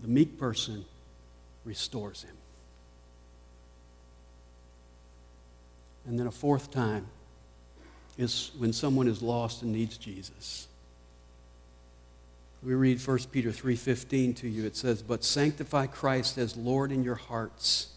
The 0.02 0.08
meek 0.08 0.38
person 0.38 0.86
restores 1.64 2.24
him. 2.24 2.36
And 6.06 6.20
then 6.20 6.28
a 6.28 6.32
fourth 6.32 6.72
time 6.72 7.08
is 8.18 8.52
when 8.58 8.74
someone 8.74 9.08
is 9.08 9.22
lost 9.22 9.62
and 9.62 9.72
needs 9.72 9.98
Jesus. 9.98 10.68
We 12.62 12.74
read 12.74 13.00
1 13.00 13.32
Peter 13.32 13.52
3:15 13.52 14.34
to 14.36 14.48
you. 14.48 14.66
It 14.66 14.76
says, 14.76 15.02
"But 15.02 15.24
sanctify 15.24 15.88
Christ 15.88 16.38
as 16.38 16.56
Lord 16.56 16.92
in 16.92 17.04
your 17.04 17.16
hearts, 17.16 17.88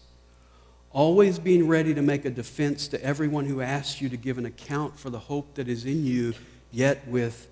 always 0.91 1.39
being 1.39 1.67
ready 1.67 1.93
to 1.93 2.01
make 2.01 2.25
a 2.25 2.29
defense 2.29 2.87
to 2.89 3.03
everyone 3.03 3.45
who 3.45 3.61
asks 3.61 4.01
you 4.01 4.09
to 4.09 4.17
give 4.17 4.37
an 4.37 4.45
account 4.45 4.97
for 4.97 5.09
the 5.09 5.19
hope 5.19 5.55
that 5.55 5.67
is 5.67 5.85
in 5.85 6.05
you, 6.05 6.33
yet 6.71 7.07
with 7.07 7.47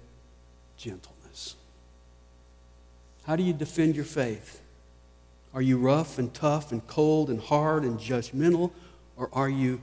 gentleness." 0.77 1.55
How 3.23 3.35
do 3.35 3.43
you 3.43 3.53
defend 3.53 3.95
your 3.95 4.05
faith? 4.05 4.61
Are 5.53 5.61
you 5.61 5.77
rough 5.77 6.19
and 6.19 6.33
tough 6.33 6.71
and 6.71 6.85
cold 6.85 7.29
and 7.29 7.39
hard 7.39 7.83
and 7.83 7.99
judgmental, 7.99 8.71
or 9.15 9.29
are 9.33 9.49
you 9.49 9.81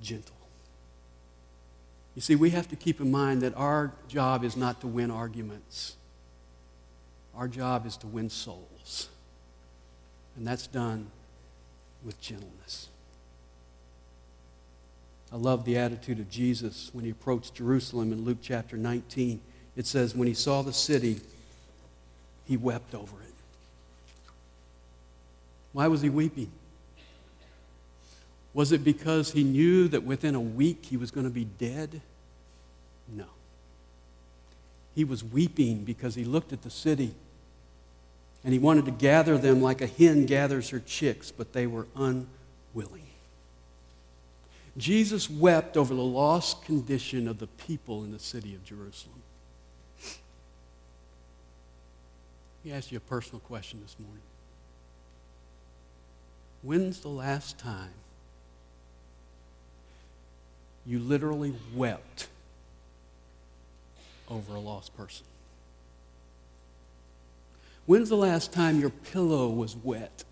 gentle? 0.00 0.36
You 2.14 2.22
see, 2.22 2.34
we 2.34 2.50
have 2.50 2.68
to 2.68 2.76
keep 2.76 3.00
in 3.00 3.10
mind 3.10 3.42
that 3.42 3.54
our 3.54 3.92
job 4.08 4.42
is 4.42 4.56
not 4.56 4.80
to 4.80 4.86
win 4.86 5.10
arguments. 5.10 5.96
Our 7.34 7.46
job 7.46 7.86
is 7.86 7.96
to 7.98 8.06
win 8.06 8.30
souls. 8.30 9.08
And 10.36 10.46
that's 10.46 10.66
done 10.66 11.10
with 12.04 12.20
gentleness. 12.20 12.88
I 15.32 15.36
love 15.36 15.64
the 15.64 15.76
attitude 15.76 16.18
of 16.18 16.30
Jesus 16.30 16.90
when 16.92 17.04
he 17.04 17.10
approached 17.10 17.54
Jerusalem 17.54 18.12
in 18.12 18.24
Luke 18.24 18.38
chapter 18.40 18.76
19. 18.76 19.40
It 19.78 19.86
says, 19.86 20.12
when 20.12 20.26
he 20.26 20.34
saw 20.34 20.62
the 20.62 20.72
city, 20.72 21.20
he 22.46 22.56
wept 22.56 22.96
over 22.96 23.14
it. 23.22 23.34
Why 25.72 25.86
was 25.86 26.02
he 26.02 26.10
weeping? 26.10 26.50
Was 28.52 28.72
it 28.72 28.82
because 28.82 29.30
he 29.30 29.44
knew 29.44 29.86
that 29.86 30.02
within 30.02 30.34
a 30.34 30.40
week 30.40 30.86
he 30.86 30.96
was 30.96 31.12
going 31.12 31.26
to 31.26 31.32
be 31.32 31.44
dead? 31.44 32.00
No. 33.06 33.26
He 34.96 35.04
was 35.04 35.22
weeping 35.22 35.84
because 35.84 36.16
he 36.16 36.24
looked 36.24 36.52
at 36.52 36.62
the 36.62 36.70
city 36.70 37.14
and 38.42 38.52
he 38.52 38.58
wanted 38.58 38.84
to 38.86 38.90
gather 38.90 39.38
them 39.38 39.62
like 39.62 39.80
a 39.80 39.86
hen 39.86 40.26
gathers 40.26 40.70
her 40.70 40.80
chicks, 40.80 41.30
but 41.30 41.52
they 41.52 41.68
were 41.68 41.86
unwilling. 41.94 43.06
Jesus 44.76 45.30
wept 45.30 45.76
over 45.76 45.94
the 45.94 46.02
lost 46.02 46.64
condition 46.64 47.28
of 47.28 47.38
the 47.38 47.46
people 47.46 48.02
in 48.02 48.10
the 48.10 48.18
city 48.18 48.56
of 48.56 48.64
Jerusalem. 48.64 49.22
He 52.64 52.72
asked 52.72 52.90
you 52.90 52.98
a 52.98 53.00
personal 53.00 53.40
question 53.40 53.80
this 53.82 53.96
morning. 53.98 54.22
When's 56.62 57.00
the 57.00 57.08
last 57.08 57.58
time 57.58 57.92
you 60.84 60.98
literally 60.98 61.54
wept 61.74 62.28
over 64.28 64.54
a 64.54 64.60
lost 64.60 64.96
person? 64.96 65.24
When's 67.86 68.08
the 68.08 68.16
last 68.16 68.52
time 68.52 68.80
your 68.80 68.90
pillow 68.90 69.48
was 69.48 69.76
wet 69.76 70.24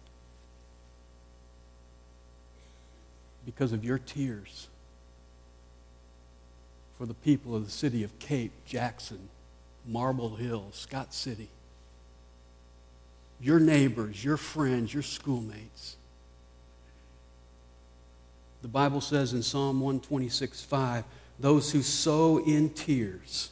because 3.46 3.72
of 3.72 3.84
your 3.84 3.98
tears 3.98 4.68
for 6.98 7.06
the 7.06 7.14
people 7.14 7.54
of 7.54 7.64
the 7.64 7.70
city 7.70 8.02
of 8.02 8.18
Cape, 8.18 8.52
Jackson, 8.66 9.28
Marble 9.86 10.36
Hill, 10.36 10.66
Scott 10.72 11.14
City? 11.14 11.48
Your 13.40 13.61
neighbors, 13.61 14.25
your 14.25 14.37
friends, 14.37 14.92
your 14.92 15.03
schoolmates. 15.03 15.96
The 18.62 18.68
Bible 18.68 19.01
says 19.01 19.33
in 19.33 19.42
Psalm 19.42 19.81
126 19.81 20.62
5, 20.62 21.05
those 21.38 21.70
who 21.70 21.83
sow 21.83 22.38
in 22.38 22.70
tears 22.70 23.51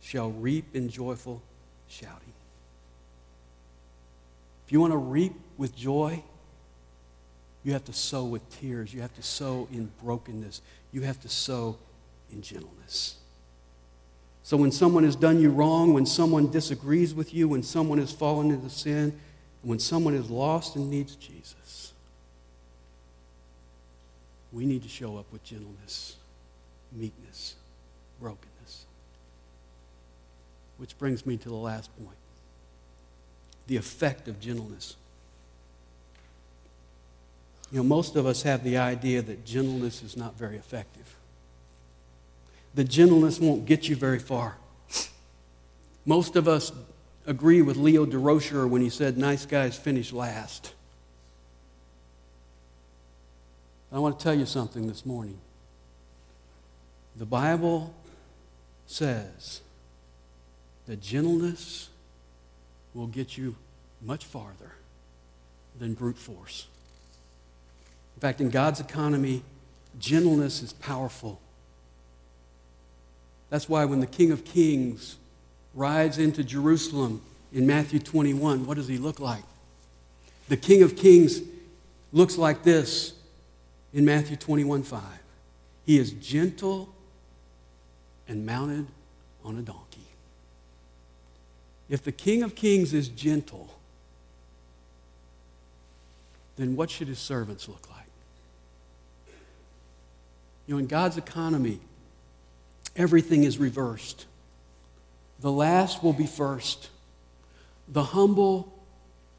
shall 0.00 0.30
reap 0.30 0.74
in 0.74 0.88
joyful 0.88 1.42
shouting. 1.88 2.32
If 4.66 4.72
you 4.72 4.80
want 4.80 4.92
to 4.92 4.98
reap 4.98 5.34
with 5.58 5.76
joy, 5.76 6.22
you 7.62 7.72
have 7.72 7.84
to 7.84 7.92
sow 7.92 8.24
with 8.24 8.48
tears. 8.60 8.92
You 8.92 9.00
have 9.02 9.14
to 9.14 9.22
sow 9.22 9.68
in 9.72 9.90
brokenness. 10.02 10.60
You 10.92 11.02
have 11.02 11.20
to 11.20 11.28
sow 11.28 11.78
in 12.32 12.42
gentleness. 12.42 13.16
So 14.44 14.58
when 14.58 14.70
someone 14.70 15.04
has 15.04 15.16
done 15.16 15.40
you 15.40 15.50
wrong, 15.50 15.94
when 15.94 16.04
someone 16.04 16.50
disagrees 16.50 17.14
with 17.14 17.32
you, 17.32 17.48
when 17.48 17.62
someone 17.62 17.96
has 17.96 18.12
fallen 18.12 18.50
into 18.50 18.68
sin, 18.68 19.18
when 19.62 19.78
someone 19.78 20.14
is 20.14 20.28
lost 20.28 20.76
and 20.76 20.90
needs 20.90 21.16
Jesus, 21.16 21.94
we 24.52 24.66
need 24.66 24.82
to 24.82 24.88
show 24.88 25.16
up 25.16 25.24
with 25.32 25.42
gentleness, 25.44 26.16
meekness, 26.92 27.54
brokenness. 28.20 28.84
Which 30.76 30.96
brings 30.98 31.24
me 31.24 31.38
to 31.38 31.48
the 31.48 31.54
last 31.54 31.90
point 31.96 32.18
the 33.66 33.78
effect 33.78 34.28
of 34.28 34.38
gentleness. 34.40 34.96
You 37.72 37.78
know, 37.78 37.84
most 37.84 38.14
of 38.14 38.26
us 38.26 38.42
have 38.42 38.62
the 38.62 38.76
idea 38.76 39.22
that 39.22 39.46
gentleness 39.46 40.02
is 40.02 40.18
not 40.18 40.36
very 40.36 40.56
effective. 40.56 41.16
The 42.74 42.84
gentleness 42.84 43.38
won't 43.38 43.66
get 43.66 43.88
you 43.88 43.96
very 43.96 44.18
far. 44.18 44.56
Most 46.04 46.36
of 46.36 46.48
us 46.48 46.72
agree 47.26 47.62
with 47.62 47.76
Leo 47.76 48.04
Durocher 48.04 48.68
when 48.68 48.82
he 48.82 48.90
said, 48.90 49.16
nice 49.16 49.46
guys 49.46 49.76
finish 49.76 50.12
last. 50.12 50.74
I 53.92 53.98
want 53.98 54.18
to 54.18 54.22
tell 54.22 54.34
you 54.34 54.44
something 54.44 54.88
this 54.88 55.06
morning. 55.06 55.38
The 57.16 57.24
Bible 57.24 57.94
says 58.86 59.60
that 60.86 61.00
gentleness 61.00 61.88
will 62.92 63.06
get 63.06 63.38
you 63.38 63.54
much 64.02 64.24
farther 64.24 64.72
than 65.78 65.94
brute 65.94 66.18
force. 66.18 66.66
In 68.16 68.20
fact, 68.20 68.40
in 68.40 68.50
God's 68.50 68.80
economy, 68.80 69.42
gentleness 69.98 70.62
is 70.62 70.72
powerful. 70.72 71.40
That's 73.54 73.68
why 73.68 73.84
when 73.84 74.00
the 74.00 74.08
King 74.08 74.32
of 74.32 74.44
Kings 74.44 75.16
rides 75.74 76.18
into 76.18 76.42
Jerusalem 76.42 77.22
in 77.52 77.68
Matthew 77.68 78.00
21, 78.00 78.66
what 78.66 78.76
does 78.76 78.88
he 78.88 78.98
look 78.98 79.20
like? 79.20 79.44
The 80.48 80.56
King 80.56 80.82
of 80.82 80.96
Kings 80.96 81.40
looks 82.12 82.36
like 82.36 82.64
this 82.64 83.12
in 83.92 84.04
Matthew 84.04 84.36
21 84.36 84.82
5. 84.82 85.00
He 85.86 85.98
is 85.98 86.10
gentle 86.14 86.92
and 88.26 88.44
mounted 88.44 88.88
on 89.44 89.56
a 89.56 89.62
donkey. 89.62 90.08
If 91.88 92.02
the 92.02 92.10
King 92.10 92.42
of 92.42 92.56
Kings 92.56 92.92
is 92.92 93.06
gentle, 93.06 93.72
then 96.56 96.74
what 96.74 96.90
should 96.90 97.06
his 97.06 97.20
servants 97.20 97.68
look 97.68 97.88
like? 97.88 98.08
You 100.66 100.74
know, 100.74 100.78
in 100.80 100.88
God's 100.88 101.16
economy, 101.16 101.78
everything 102.96 103.44
is 103.44 103.58
reversed. 103.58 104.26
The 105.40 105.52
last 105.52 106.02
will 106.02 106.12
be 106.12 106.26
first, 106.26 106.90
the 107.88 108.02
humble 108.02 108.72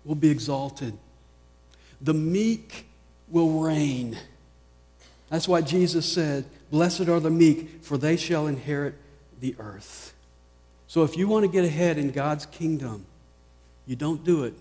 will 0.04 0.16
be 0.16 0.30
exalted, 0.30 0.98
the 2.02 2.14
meek 2.14 2.86
will 3.30 3.62
reign. 3.62 4.18
That's 5.30 5.48
why 5.48 5.62
Jesus 5.62 6.06
said, 6.06 6.46
Blessed 6.70 7.08
are 7.08 7.20
the 7.20 7.32
meek, 7.32 7.84
for 7.84 7.98
they 7.98 8.16
shall 8.16 8.48
inherit 8.48 8.96
the 9.40 9.56
earth. 9.60 10.14
So 10.88 11.04
if 11.04 11.18
you 11.18 11.28
want 11.28 11.44
to 11.46 11.52
get 11.52 11.66
ahead 11.66 11.98
in 11.98 12.12
God's 12.12 12.46
kingdom, 12.46 13.06
you 13.88 13.96
don't 13.96 14.24
do 14.24 14.44
it 14.44 14.54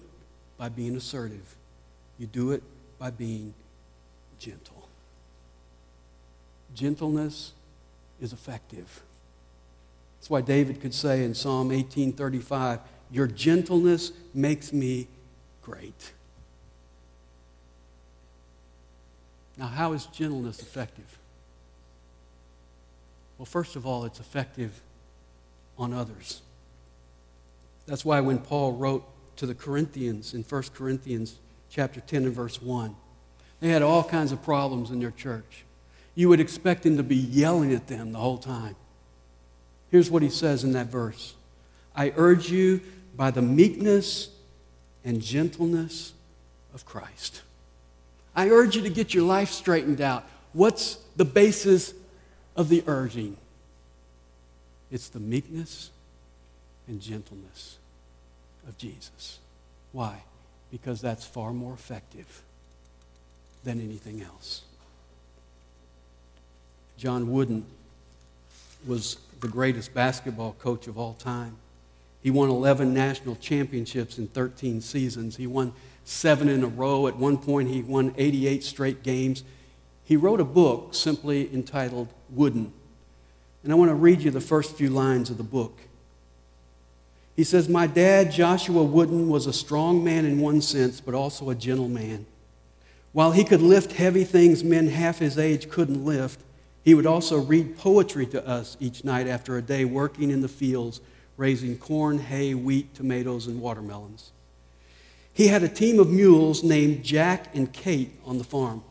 by 0.57 0.69
being 0.69 0.97
assertive. 0.97 1.55
You 2.19 2.27
do 2.27 2.53
it 2.53 2.63
by 2.99 3.11
being 3.11 3.55
gentle. 4.39 4.89
Gentleness 6.75 7.53
is 8.21 8.33
effective. 8.33 9.03
That's 10.19 10.31
why 10.31 10.41
David 10.41 10.81
could 10.81 10.95
say 10.95 11.25
in 11.25 11.35
Psalm 11.35 11.71
18:35, 11.71 12.81
"Your 13.11 13.27
gentleness 13.27 14.13
makes 14.33 14.73
me 14.73 15.09
great." 15.63 16.13
Now, 19.57 19.67
how 19.67 19.93
is 19.93 20.07
gentleness 20.07 20.61
effective? 20.61 21.19
Well, 23.39 23.47
first 23.47 23.77
of 23.77 23.87
all, 23.87 24.05
it's 24.05 24.21
effective 24.21 24.81
on 25.77 25.93
others. 25.93 26.43
That's 27.87 28.05
why 28.05 28.21
when 28.21 28.39
Paul 28.39 28.73
wrote 28.73 29.05
to 29.37 29.47
the 29.47 29.55
Corinthians 29.55 30.33
in 30.35 30.43
1 30.43 30.75
Corinthians 30.75 31.39
chapter 31.69 32.01
10 32.01 32.25
and 32.25 32.35
verse 32.35 32.63
1, 32.63 32.97
They 33.61 33.69
had 33.71 33.83
all 33.83 34.05
kinds 34.05 34.33
of 34.33 34.43
problems 34.43 34.91
in 34.91 35.01
their 35.01 35.11
church. 35.11 35.65
You 36.15 36.29
would 36.29 36.41
expect 36.41 36.87
him 36.87 36.97
to 36.97 37.03
be 37.03 37.17
yelling 37.17 37.73
at 37.73 37.89
them 37.89 38.13
the 38.13 38.19
whole 38.19 38.39
time. 38.39 38.77
Here's 39.91 40.11
what 40.11 40.23
he 40.23 40.29
says 40.29 40.65
in 40.65 40.73
that 40.73 40.87
verse 40.87 41.35
I 41.95 42.13
urge 42.17 42.51
you 42.51 42.81
by 43.17 43.31
the 43.31 43.43
meekness 43.43 44.31
and 45.05 45.21
gentleness 45.21 46.13
of 46.73 46.85
Christ. 46.85 47.43
I 48.35 48.49
urge 48.51 48.75
you 48.75 48.83
to 48.83 48.91
get 48.91 49.15
your 49.15 49.23
life 49.23 49.51
straightened 49.51 50.01
out. 50.01 50.25
What's 50.53 50.99
the 51.17 51.25
basis 51.25 51.95
of 52.57 52.69
the 52.69 52.83
urging? 52.87 53.37
It's 54.91 55.09
the 55.09 55.21
meekness 55.21 55.91
and 56.89 57.01
gentleness 57.01 57.79
of 58.67 58.77
Jesus. 58.77 59.39
Why? 59.93 60.25
Because 60.71 61.01
that's 61.01 61.25
far 61.25 61.53
more 61.53 61.73
effective 61.73 62.43
than 63.63 63.81
anything 63.81 64.21
else. 64.23 64.63
John 66.97 67.31
Wooden 67.31 67.65
was 68.87 69.19
the 69.41 69.49
greatest 69.49 69.95
basketball 69.95 70.55
coach 70.59 70.87
of 70.87 70.99
all 70.99 71.15
time. 71.15 71.57
He 72.23 72.31
won 72.31 72.49
11 72.49 72.95
national 72.95 73.37
championships 73.37 74.19
in 74.19 74.29
13 74.29 74.81
seasons. 74.81 75.37
He 75.37 75.47
won 75.47 75.75
seven 76.05 76.49
in 76.49 76.63
a 76.63 76.67
row. 76.67 77.07
At 77.07 77.17
one 77.17 77.37
point, 77.37 77.69
he 77.69 77.83
won 77.83 78.15
88 78.17 78.65
straight 78.65 79.03
games. 79.03 79.45
He 80.05 80.17
wrote 80.17 80.41
a 80.41 80.45
book 80.45 80.95
simply 80.95 81.53
entitled 81.53 82.09
Wooden. 82.31 82.73
And 83.63 83.73
I 83.73 83.77
want 83.77 83.91
to 83.91 83.95
read 83.95 84.23
you 84.23 84.31
the 84.31 84.41
first 84.41 84.75
few 84.77 84.91
lines 84.91 85.31
of 85.31 85.37
the 85.37 85.43
book. 85.43 85.79
He 87.37 87.45
says, 87.45 87.69
My 87.69 87.87
dad, 87.87 88.31
Joshua 88.31 88.85
Wooden, 88.85 89.29
was 89.29 89.47
a 89.47 89.53
strong 89.53 90.05
man 90.05 90.25
in 90.25 90.41
one 90.41 90.61
sense, 90.63 91.01
but 91.01 91.15
also 91.15 91.51
a 91.51 91.55
gentle 91.55 91.89
man. 91.89 92.27
While 93.13 93.33
he 93.33 93.45
could 93.45 93.63
lift 93.63 93.93
heavy 93.93 94.25
things 94.25 94.65
men 94.65 94.89
half 94.89 95.19
his 95.19 95.39
age 95.39 95.69
couldn't 95.69 96.05
lift, 96.05 96.41
he 96.85 96.95
would 96.95 97.07
also 97.07 97.39
read 97.41 97.79
poetry 97.79 98.27
to 98.27 98.47
us 98.47 98.77
each 98.79 99.05
night 99.05 99.27
after 99.27 99.57
a 99.57 99.63
day 99.63 99.85
working 99.85 100.31
in 100.31 100.43
the 100.43 100.49
fields 100.49 101.01
raising 101.37 101.77
corn, 101.77 102.19
hay, 102.19 102.55
wheat, 102.55 102.95
tomatoes, 102.95 103.47
and 103.47 103.61
watermelons. 103.61 104.31
He 105.33 105.49
had 105.49 105.65
a 105.65 105.69
team 105.69 105.99
of 105.99 106.11
mules 106.11 106.63
named 106.63 107.03
Jack 107.03 107.55
and 107.57 107.73
Kate 107.73 108.13
on 108.25 108.39
the 108.39 108.45
farm. 108.45 108.85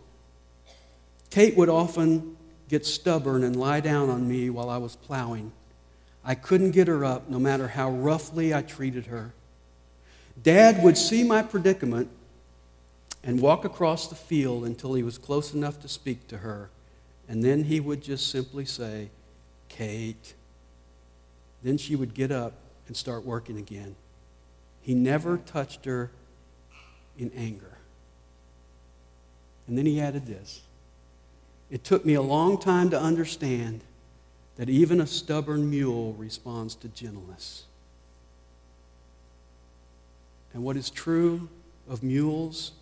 Kate 1.30 1.56
would 1.56 1.70
often 1.70 2.36
get 2.68 2.86
stubborn 2.86 3.44
and 3.44 3.56
lie 3.56 3.80
down 3.80 4.10
on 4.10 4.28
me 4.28 4.50
while 4.50 4.70
I 4.70 4.78
was 4.78 4.96
plowing. 4.96 5.52
I 6.26 6.36
couldn't 6.36 6.72
get 6.72 6.88
her 6.88 7.06
up 7.06 7.30
no 7.30 7.40
matter 7.40 7.70
how 7.70 7.92
roughly 7.92 8.54
I 8.54 8.62
treated 8.62 9.06
her. 9.06 9.34
Dad 10.42 10.84
would 10.84 10.98
see 10.98 11.24
my 11.24 11.44
predicament 11.44 12.10
and 13.24 13.40
walk 13.40 13.64
across 13.64 14.08
the 14.08 14.16
field 14.16 14.66
until 14.66 14.96
he 14.96 15.04
was 15.04 15.18
close 15.18 15.54
enough 15.54 15.80
to 15.82 15.88
speak 15.88 16.28
to 16.28 16.40
her, 16.40 16.70
and 17.34 17.44
then 17.44 17.64
he 17.64 17.80
would 17.80 18.04
just 18.04 18.30
simply 18.30 18.64
say, 18.64 19.10
Kate. 19.68 20.36
Then 21.64 21.80
she 21.80 21.96
would 21.96 22.14
get 22.14 22.32
up 22.32 22.54
and 22.86 22.96
start 22.96 23.26
working 23.26 23.58
again. 23.58 23.96
He 24.84 24.94
never 24.94 25.38
touched 25.40 25.86
her 25.86 26.12
in 27.18 27.32
anger. 27.36 27.80
And 29.68 29.76
then 29.76 29.88
he 29.88 30.00
added 30.00 30.28
this 30.28 30.62
It 31.72 31.84
took 31.84 32.06
me 32.06 32.14
a 32.14 32.22
long 32.22 32.60
time 32.60 32.92
to 32.92 33.02
understand 33.02 33.82
that 34.58 34.70
even 34.70 35.02
a 35.02 35.08
stubborn 35.08 35.72
mule 35.72 36.14
responds 36.14 36.76
to 36.76 36.88
gentleness. 36.88 37.64
And 40.54 40.64
what 40.64 40.78
is 40.78 40.92
true 40.92 41.50
of 41.90 42.04
mules 42.04 42.74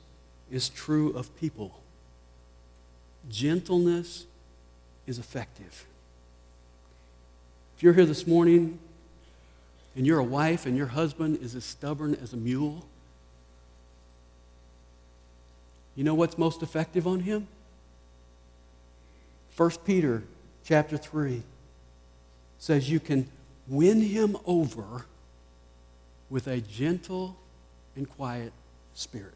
is 0.52 0.68
true 0.68 1.14
of 1.14 1.34
people. 1.40 1.80
Gentleness 3.30 4.26
is 5.08 5.20
effective. 5.20 5.86
If 7.76 7.84
you're 7.84 7.94
here 7.94 8.06
this 8.06 8.28
morning 8.28 8.80
and 9.96 10.06
you're 10.06 10.20
a 10.20 10.24
wife 10.24 10.66
and 10.66 10.78
your 10.78 10.88
husband 10.88 11.40
is 11.42 11.56
as 11.56 11.66
stubborn 11.66 12.16
as 12.16 12.34
a 12.34 12.38
mule, 12.38 12.86
you 15.96 16.04
know 16.04 16.14
what's 16.14 16.38
most 16.38 16.62
effective 16.62 17.08
on 17.08 17.22
him? 17.22 17.48
1 19.58 19.72
Peter 19.86 20.24
chapter 20.64 20.98
3 20.98 21.44
says 22.60 22.90
you 22.90 23.00
can 23.00 23.28
win 23.68 24.02
him 24.02 24.38
over 24.46 25.06
with 26.30 26.48
a 26.48 26.62
gentle 26.62 27.36
and 27.96 28.10
quiet 28.10 28.54
spirit. 28.94 29.34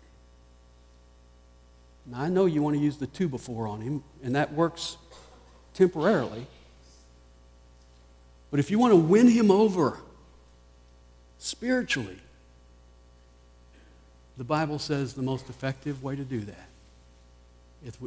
Now, 2.06 2.22
I 2.22 2.30
know 2.30 2.46
you 2.46 2.62
want 2.62 2.76
to 2.76 2.82
use 2.82 2.98
the 2.98 3.08
two 3.08 3.28
before 3.28 3.68
on 3.68 3.82
him, 3.82 4.04
and 4.24 4.36
that 4.36 4.54
works 4.54 4.98
temporarily. 5.76 6.48
But 8.50 8.60
if 8.60 8.72
you 8.72 8.80
want 8.80 8.94
to 8.94 8.98
win 8.98 9.28
him 9.28 9.52
over 9.52 10.00
spiritually, 11.38 12.18
the 14.38 14.44
Bible 14.44 14.80
says 14.80 15.14
the 15.14 15.22
most 15.22 15.50
effective 15.50 16.04
way 16.04 16.16
to 16.16 16.24
do 16.24 16.42
that 16.42 16.68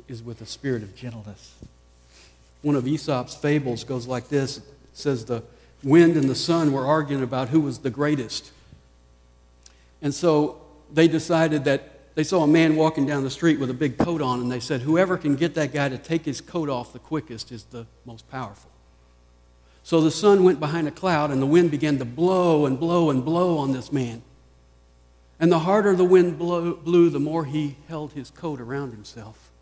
is 0.09 0.23
with 0.23 0.41
a 0.41 0.47
spirit 0.47 0.83
of 0.83 0.97
gentleness. 0.97 1.55
One 2.63 2.75
of 2.75 2.87
Aesop's 2.87 3.35
fables 3.35 3.85
goes 3.85 4.07
like 4.07 4.29
this 4.29 4.59
it 4.59 4.65
says, 4.93 5.25
The 5.25 5.43
wind 5.83 6.17
and 6.17 6.29
the 6.29 6.35
sun 6.35 6.73
were 6.73 6.87
arguing 6.87 7.23
about 7.23 7.51
who 7.51 7.61
was 7.61 7.79
the 7.79 7.91
greatest. 7.91 8.51
And 10.03 10.13
so 10.15 10.61
they 10.93 11.09
decided 11.09 11.65
that 11.65 11.98
they 12.19 12.25
saw 12.25 12.43
a 12.43 12.49
man 12.49 12.75
walking 12.75 13.07
down 13.07 13.23
the 13.23 13.31
street 13.31 13.61
with 13.61 13.71
a 13.71 13.75
big 13.75 13.97
coat 13.97 14.21
on, 14.21 14.41
and 14.41 14.51
they 14.51 14.59
said, 14.59 14.81
Whoever 14.81 15.17
can 15.17 15.37
get 15.37 15.55
that 15.55 15.73
guy 15.73 15.89
to 15.89 15.97
take 15.97 16.25
his 16.25 16.41
coat 16.41 16.69
off 16.69 16.93
the 16.93 16.99
quickest 16.99 17.53
is 17.53 17.63
the 17.63 17.87
most 18.05 18.29
powerful. 18.29 18.73
So 19.85 20.01
the 20.01 20.11
sun 20.11 20.43
went 20.43 20.59
behind 20.59 20.89
a 20.89 20.91
cloud, 20.91 21.31
and 21.31 21.41
the 21.41 21.47
wind 21.47 21.71
began 21.71 21.97
to 22.01 22.05
blow 22.05 22.67
and 22.67 22.81
blow 22.81 23.11
and 23.11 23.25
blow 23.25 23.59
on 23.59 23.71
this 23.71 23.93
man. 23.93 24.23
And 25.39 25.53
the 25.53 25.61
harder 25.61 25.95
the 25.95 26.03
wind 26.03 26.41
blow, 26.41 26.75
blew, 26.75 27.09
the 27.09 27.21
more 27.21 27.45
he 27.45 27.77
held 27.87 28.15
his 28.15 28.31
coat 28.31 28.61
around 28.61 28.91
himself 28.91 29.53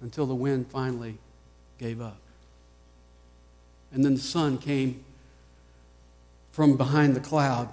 until 0.00 0.26
the 0.26 0.34
wind 0.36 0.68
finally 0.68 1.18
gave 1.78 2.00
up. 2.00 2.20
And 3.90 4.04
then 4.04 4.14
the 4.14 4.20
sun 4.20 4.58
came 4.58 5.04
from 6.52 6.76
behind 6.76 7.16
the 7.16 7.20
cloud 7.20 7.68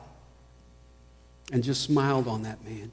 and 1.52 1.64
just 1.64 1.84
smiled 1.84 2.28
on 2.28 2.42
that 2.42 2.66
man. 2.66 2.92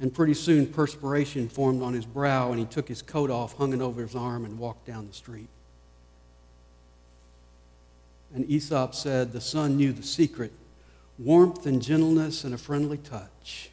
And 0.00 0.12
pretty 0.12 0.34
soon, 0.34 0.66
perspiration 0.66 1.48
formed 1.48 1.82
on 1.82 1.92
his 1.92 2.06
brow, 2.06 2.50
and 2.50 2.58
he 2.58 2.64
took 2.64 2.88
his 2.88 3.02
coat 3.02 3.30
off, 3.30 3.56
hung 3.58 3.74
it 3.74 3.82
over 3.82 4.00
his 4.00 4.16
arm, 4.16 4.46
and 4.46 4.58
walked 4.58 4.86
down 4.86 5.06
the 5.06 5.12
street. 5.12 5.48
And 8.34 8.48
Aesop 8.48 8.94
said, 8.94 9.32
The 9.32 9.40
sun 9.40 9.76
knew 9.76 9.92
the 9.92 10.02
secret. 10.02 10.52
Warmth 11.18 11.66
and 11.66 11.82
gentleness 11.82 12.44
and 12.44 12.54
a 12.54 12.58
friendly 12.58 12.96
touch 12.96 13.70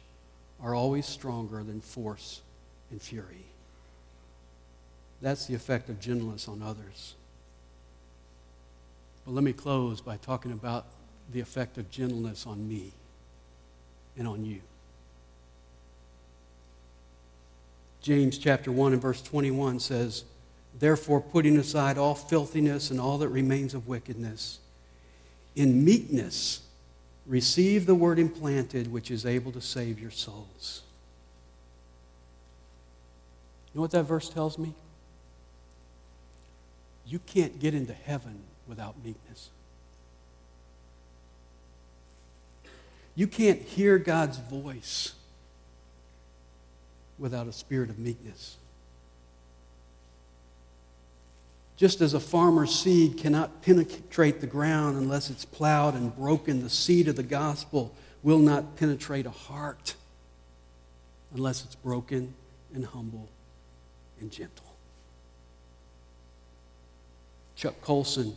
are 0.62 0.74
always 0.74 1.06
stronger 1.06 1.62
than 1.62 1.80
force 1.80 2.42
and 2.90 3.00
fury. 3.00 3.46
That's 5.22 5.46
the 5.46 5.54
effect 5.54 5.88
of 5.88 5.98
gentleness 5.98 6.46
on 6.46 6.62
others. 6.62 7.14
But 9.24 9.32
let 9.32 9.44
me 9.44 9.52
close 9.52 10.00
by 10.02 10.18
talking 10.18 10.52
about 10.52 10.86
the 11.32 11.40
effect 11.40 11.78
of 11.78 11.90
gentleness 11.90 12.46
on 12.46 12.68
me 12.68 12.92
and 14.16 14.28
on 14.28 14.44
you. 14.44 14.60
James 18.08 18.38
chapter 18.38 18.72
1 18.72 18.94
and 18.94 19.02
verse 19.02 19.20
21 19.20 19.80
says, 19.80 20.24
Therefore, 20.78 21.20
putting 21.20 21.58
aside 21.58 21.98
all 21.98 22.14
filthiness 22.14 22.90
and 22.90 22.98
all 22.98 23.18
that 23.18 23.28
remains 23.28 23.74
of 23.74 23.86
wickedness, 23.86 24.60
in 25.54 25.84
meekness 25.84 26.62
receive 27.26 27.84
the 27.84 27.94
word 27.94 28.18
implanted, 28.18 28.90
which 28.90 29.10
is 29.10 29.26
able 29.26 29.52
to 29.52 29.60
save 29.60 30.00
your 30.00 30.10
souls. 30.10 30.80
You 33.74 33.78
know 33.78 33.82
what 33.82 33.90
that 33.90 34.04
verse 34.04 34.30
tells 34.30 34.56
me? 34.56 34.72
You 37.06 37.18
can't 37.18 37.60
get 37.60 37.74
into 37.74 37.92
heaven 37.92 38.40
without 38.66 38.94
meekness. 39.04 39.50
You 43.14 43.26
can't 43.26 43.60
hear 43.60 43.98
God's 43.98 44.38
voice 44.38 45.12
without 47.18 47.46
a 47.46 47.52
spirit 47.52 47.90
of 47.90 47.98
meekness. 47.98 48.56
Just 51.76 52.00
as 52.00 52.12
a 52.12 52.20
farmer's 52.20 52.74
seed 52.74 53.18
cannot 53.18 53.62
penetrate 53.62 54.40
the 54.40 54.46
ground 54.46 54.96
unless 54.96 55.30
it's 55.30 55.44
plowed 55.44 55.94
and 55.94 56.14
broken, 56.16 56.62
the 56.62 56.70
seed 56.70 57.06
of 57.06 57.14
the 57.14 57.22
gospel 57.22 57.94
will 58.22 58.40
not 58.40 58.76
penetrate 58.76 59.26
a 59.26 59.30
heart 59.30 59.94
unless 61.34 61.64
it's 61.64 61.76
broken 61.76 62.34
and 62.74 62.84
humble 62.84 63.28
and 64.20 64.32
gentle. 64.32 64.64
Chuck 67.54 67.80
Colson 67.80 68.36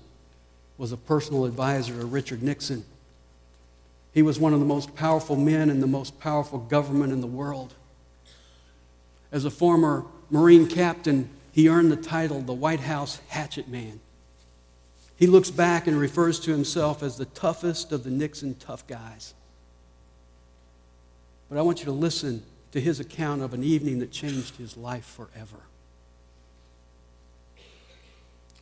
was 0.77 0.91
a 0.91 0.97
personal 0.97 1.45
advisor 1.45 1.93
to 1.95 2.05
Richard 2.05 2.43
Nixon. 2.43 2.83
He 4.13 4.21
was 4.21 4.39
one 4.39 4.53
of 4.53 4.59
the 4.59 4.65
most 4.65 4.95
powerful 4.95 5.35
men 5.35 5.69
in 5.69 5.79
the 5.79 5.87
most 5.87 6.19
powerful 6.19 6.59
government 6.59 7.13
in 7.13 7.21
the 7.21 7.27
world. 7.27 7.73
As 9.31 9.45
a 9.45 9.51
former 9.51 10.05
Marine 10.29 10.67
captain, 10.67 11.29
he 11.51 11.69
earned 11.69 11.91
the 11.91 11.97
title 11.97 12.41
the 12.41 12.53
White 12.53 12.81
House 12.81 13.19
Hatchet 13.29 13.67
Man. 13.67 13.99
He 15.15 15.27
looks 15.27 15.51
back 15.51 15.87
and 15.87 15.99
refers 15.99 16.39
to 16.41 16.51
himself 16.51 17.03
as 17.03 17.17
the 17.17 17.25
toughest 17.25 17.91
of 17.91 18.03
the 18.03 18.09
Nixon 18.09 18.55
tough 18.55 18.87
guys. 18.87 19.33
But 21.49 21.59
I 21.59 21.61
want 21.61 21.79
you 21.79 21.85
to 21.85 21.91
listen 21.91 22.43
to 22.71 22.81
his 22.81 22.99
account 22.99 23.41
of 23.41 23.53
an 23.53 23.63
evening 23.63 23.99
that 23.99 24.11
changed 24.11 24.55
his 24.55 24.77
life 24.77 25.05
forever. 25.05 25.57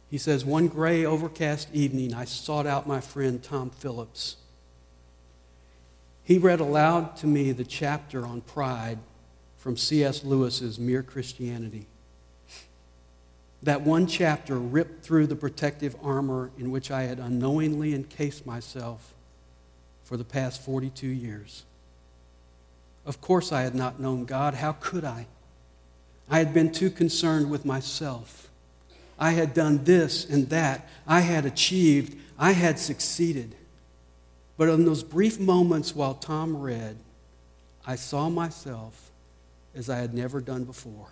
He 0.10 0.18
says, 0.18 0.44
One 0.44 0.68
gray, 0.68 1.06
overcast 1.06 1.70
evening, 1.72 2.14
I 2.14 2.26
sought 2.26 2.66
out 2.66 2.88
my 2.88 3.00
friend 3.00 3.42
Tom 3.42 3.70
Phillips. 3.70 4.38
He 6.24 6.38
read 6.38 6.60
aloud 6.60 7.16
to 7.18 7.28
me 7.28 7.52
the 7.52 7.64
chapter 7.64 8.26
on 8.26 8.42
pride 8.42 8.98
from 9.60 9.78
C.S. 9.78 10.24
Lewis's 10.24 10.80
Mere 10.80 11.04
Christianity. 11.04 11.86
That 13.62 13.82
one 13.82 14.08
chapter 14.08 14.58
ripped 14.58 15.04
through 15.04 15.28
the 15.28 15.36
protective 15.36 15.96
armor 16.02 16.50
in 16.58 16.72
which 16.72 16.90
I 16.90 17.04
had 17.04 17.20
unknowingly 17.20 17.94
encased 17.94 18.46
myself 18.46 19.14
for 20.02 20.16
the 20.16 20.24
past 20.24 20.64
42 20.64 21.08
years. 21.08 21.66
Of 23.06 23.20
course, 23.20 23.52
I 23.52 23.62
had 23.62 23.76
not 23.76 24.00
known 24.00 24.24
God. 24.24 24.54
How 24.54 24.72
could 24.72 25.04
I? 25.04 25.28
I 26.30 26.38
had 26.38 26.54
been 26.54 26.72
too 26.72 26.90
concerned 26.90 27.50
with 27.50 27.66
myself. 27.66 28.50
I 29.20 29.32
had 29.32 29.54
done 29.54 29.84
this 29.84 30.24
and 30.26 30.50
that. 30.50 30.88
I 31.06 31.20
had 31.20 31.46
achieved. 31.46 32.18
I 32.38 32.54
had 32.54 32.80
succeeded. 32.80 33.56
But 34.56 34.70
in 34.70 34.86
those 34.86 35.04
brief 35.04 35.38
moments 35.38 35.94
while 35.94 36.14
Tom 36.14 36.62
read, 36.62 36.98
I 37.86 37.96
saw 37.96 38.30
myself 38.30 39.09
as 39.80 39.90
I 39.90 39.98
had 39.98 40.14
never 40.14 40.42
done 40.42 40.66
before. 40.66 41.08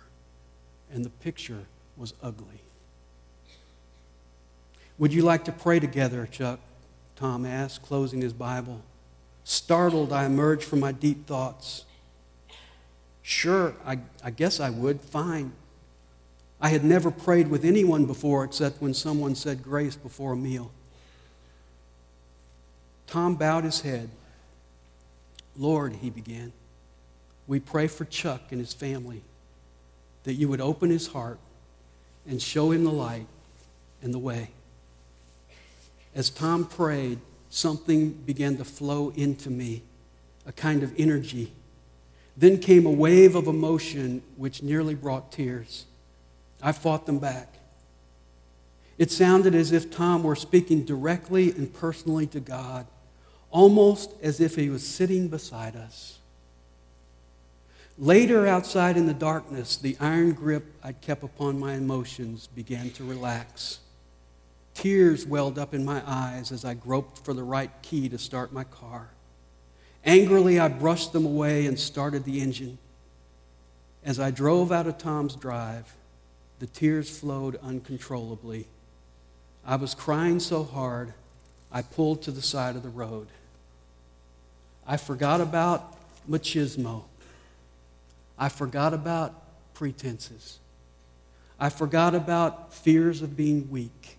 And 0.92 1.04
the 1.04 1.10
picture 1.10 1.64
was 1.96 2.12
ugly. 2.22 2.60
Would 4.98 5.12
you 5.12 5.22
like 5.22 5.44
to 5.46 5.52
pray 5.52 5.80
together, 5.80 6.28
Chuck? 6.30 6.60
Tom 7.16 7.46
asked, 7.46 7.82
closing 7.82 8.20
his 8.20 8.32
Bible. 8.32 8.82
Startled, 9.42 10.12
I 10.12 10.26
emerged 10.26 10.64
from 10.64 10.80
my 10.80 10.92
deep 10.92 11.26
thoughts. 11.26 11.86
Sure, 13.22 13.74
I, 13.86 14.00
I 14.22 14.30
guess 14.30 14.60
I 14.60 14.70
would. 14.70 15.00
Fine. 15.00 15.52
I 16.60 16.68
had 16.68 16.84
never 16.84 17.10
prayed 17.10 17.48
with 17.48 17.64
anyone 17.64 18.04
before 18.04 18.44
except 18.44 18.82
when 18.82 18.92
someone 18.92 19.34
said 19.34 19.62
grace 19.62 19.96
before 19.96 20.32
a 20.32 20.36
meal. 20.36 20.70
Tom 23.06 23.36
bowed 23.36 23.64
his 23.64 23.80
head. 23.80 24.10
Lord, 25.56 25.96
he 25.96 26.10
began, 26.10 26.52
we 27.48 27.58
pray 27.58 27.88
for 27.88 28.04
Chuck 28.04 28.42
and 28.50 28.60
his 28.60 28.74
family 28.74 29.22
that 30.24 30.34
you 30.34 30.48
would 30.48 30.60
open 30.60 30.90
his 30.90 31.08
heart 31.08 31.38
and 32.28 32.40
show 32.40 32.70
him 32.70 32.84
the 32.84 32.92
light 32.92 33.26
and 34.02 34.12
the 34.12 34.18
way. 34.18 34.50
As 36.14 36.28
Tom 36.28 36.66
prayed, 36.66 37.18
something 37.48 38.10
began 38.10 38.58
to 38.58 38.64
flow 38.64 39.10
into 39.16 39.48
me, 39.48 39.82
a 40.46 40.52
kind 40.52 40.82
of 40.82 40.92
energy. 40.98 41.52
Then 42.36 42.58
came 42.58 42.84
a 42.84 42.90
wave 42.90 43.34
of 43.34 43.46
emotion 43.46 44.22
which 44.36 44.62
nearly 44.62 44.94
brought 44.94 45.32
tears. 45.32 45.86
I 46.62 46.72
fought 46.72 47.06
them 47.06 47.18
back. 47.18 47.54
It 48.98 49.10
sounded 49.10 49.54
as 49.54 49.72
if 49.72 49.90
Tom 49.90 50.22
were 50.22 50.36
speaking 50.36 50.84
directly 50.84 51.50
and 51.52 51.72
personally 51.72 52.26
to 52.28 52.40
God, 52.40 52.86
almost 53.50 54.12
as 54.22 54.40
if 54.40 54.56
he 54.56 54.68
was 54.68 54.86
sitting 54.86 55.28
beside 55.28 55.76
us. 55.76 56.17
Later, 58.00 58.46
outside 58.46 58.96
in 58.96 59.06
the 59.06 59.14
darkness, 59.14 59.76
the 59.76 59.96
iron 59.98 60.32
grip 60.32 60.64
I'd 60.84 61.00
kept 61.00 61.24
upon 61.24 61.58
my 61.58 61.74
emotions 61.74 62.46
began 62.46 62.90
to 62.90 63.02
relax. 63.02 63.80
Tears 64.74 65.26
welled 65.26 65.58
up 65.58 65.74
in 65.74 65.84
my 65.84 66.00
eyes 66.06 66.52
as 66.52 66.64
I 66.64 66.74
groped 66.74 67.24
for 67.24 67.34
the 67.34 67.42
right 67.42 67.72
key 67.82 68.08
to 68.08 68.16
start 68.16 68.52
my 68.52 68.62
car. 68.62 69.08
Angrily, 70.04 70.60
I 70.60 70.68
brushed 70.68 71.12
them 71.12 71.26
away 71.26 71.66
and 71.66 71.76
started 71.76 72.22
the 72.22 72.40
engine. 72.40 72.78
As 74.04 74.20
I 74.20 74.30
drove 74.30 74.70
out 74.70 74.86
of 74.86 74.98
Tom's 74.98 75.34
drive, 75.34 75.92
the 76.60 76.68
tears 76.68 77.10
flowed 77.10 77.56
uncontrollably. 77.56 78.68
I 79.66 79.74
was 79.74 79.96
crying 79.96 80.38
so 80.38 80.62
hard, 80.62 81.14
I 81.72 81.82
pulled 81.82 82.22
to 82.22 82.30
the 82.30 82.42
side 82.42 82.76
of 82.76 82.84
the 82.84 82.88
road. 82.88 83.26
I 84.86 84.98
forgot 84.98 85.40
about 85.40 85.96
machismo. 86.30 87.02
I 88.38 88.48
forgot 88.48 88.94
about 88.94 89.34
pretenses. 89.74 90.58
I 91.58 91.70
forgot 91.70 92.14
about 92.14 92.72
fears 92.72 93.22
of 93.22 93.36
being 93.36 93.68
weak. 93.70 94.18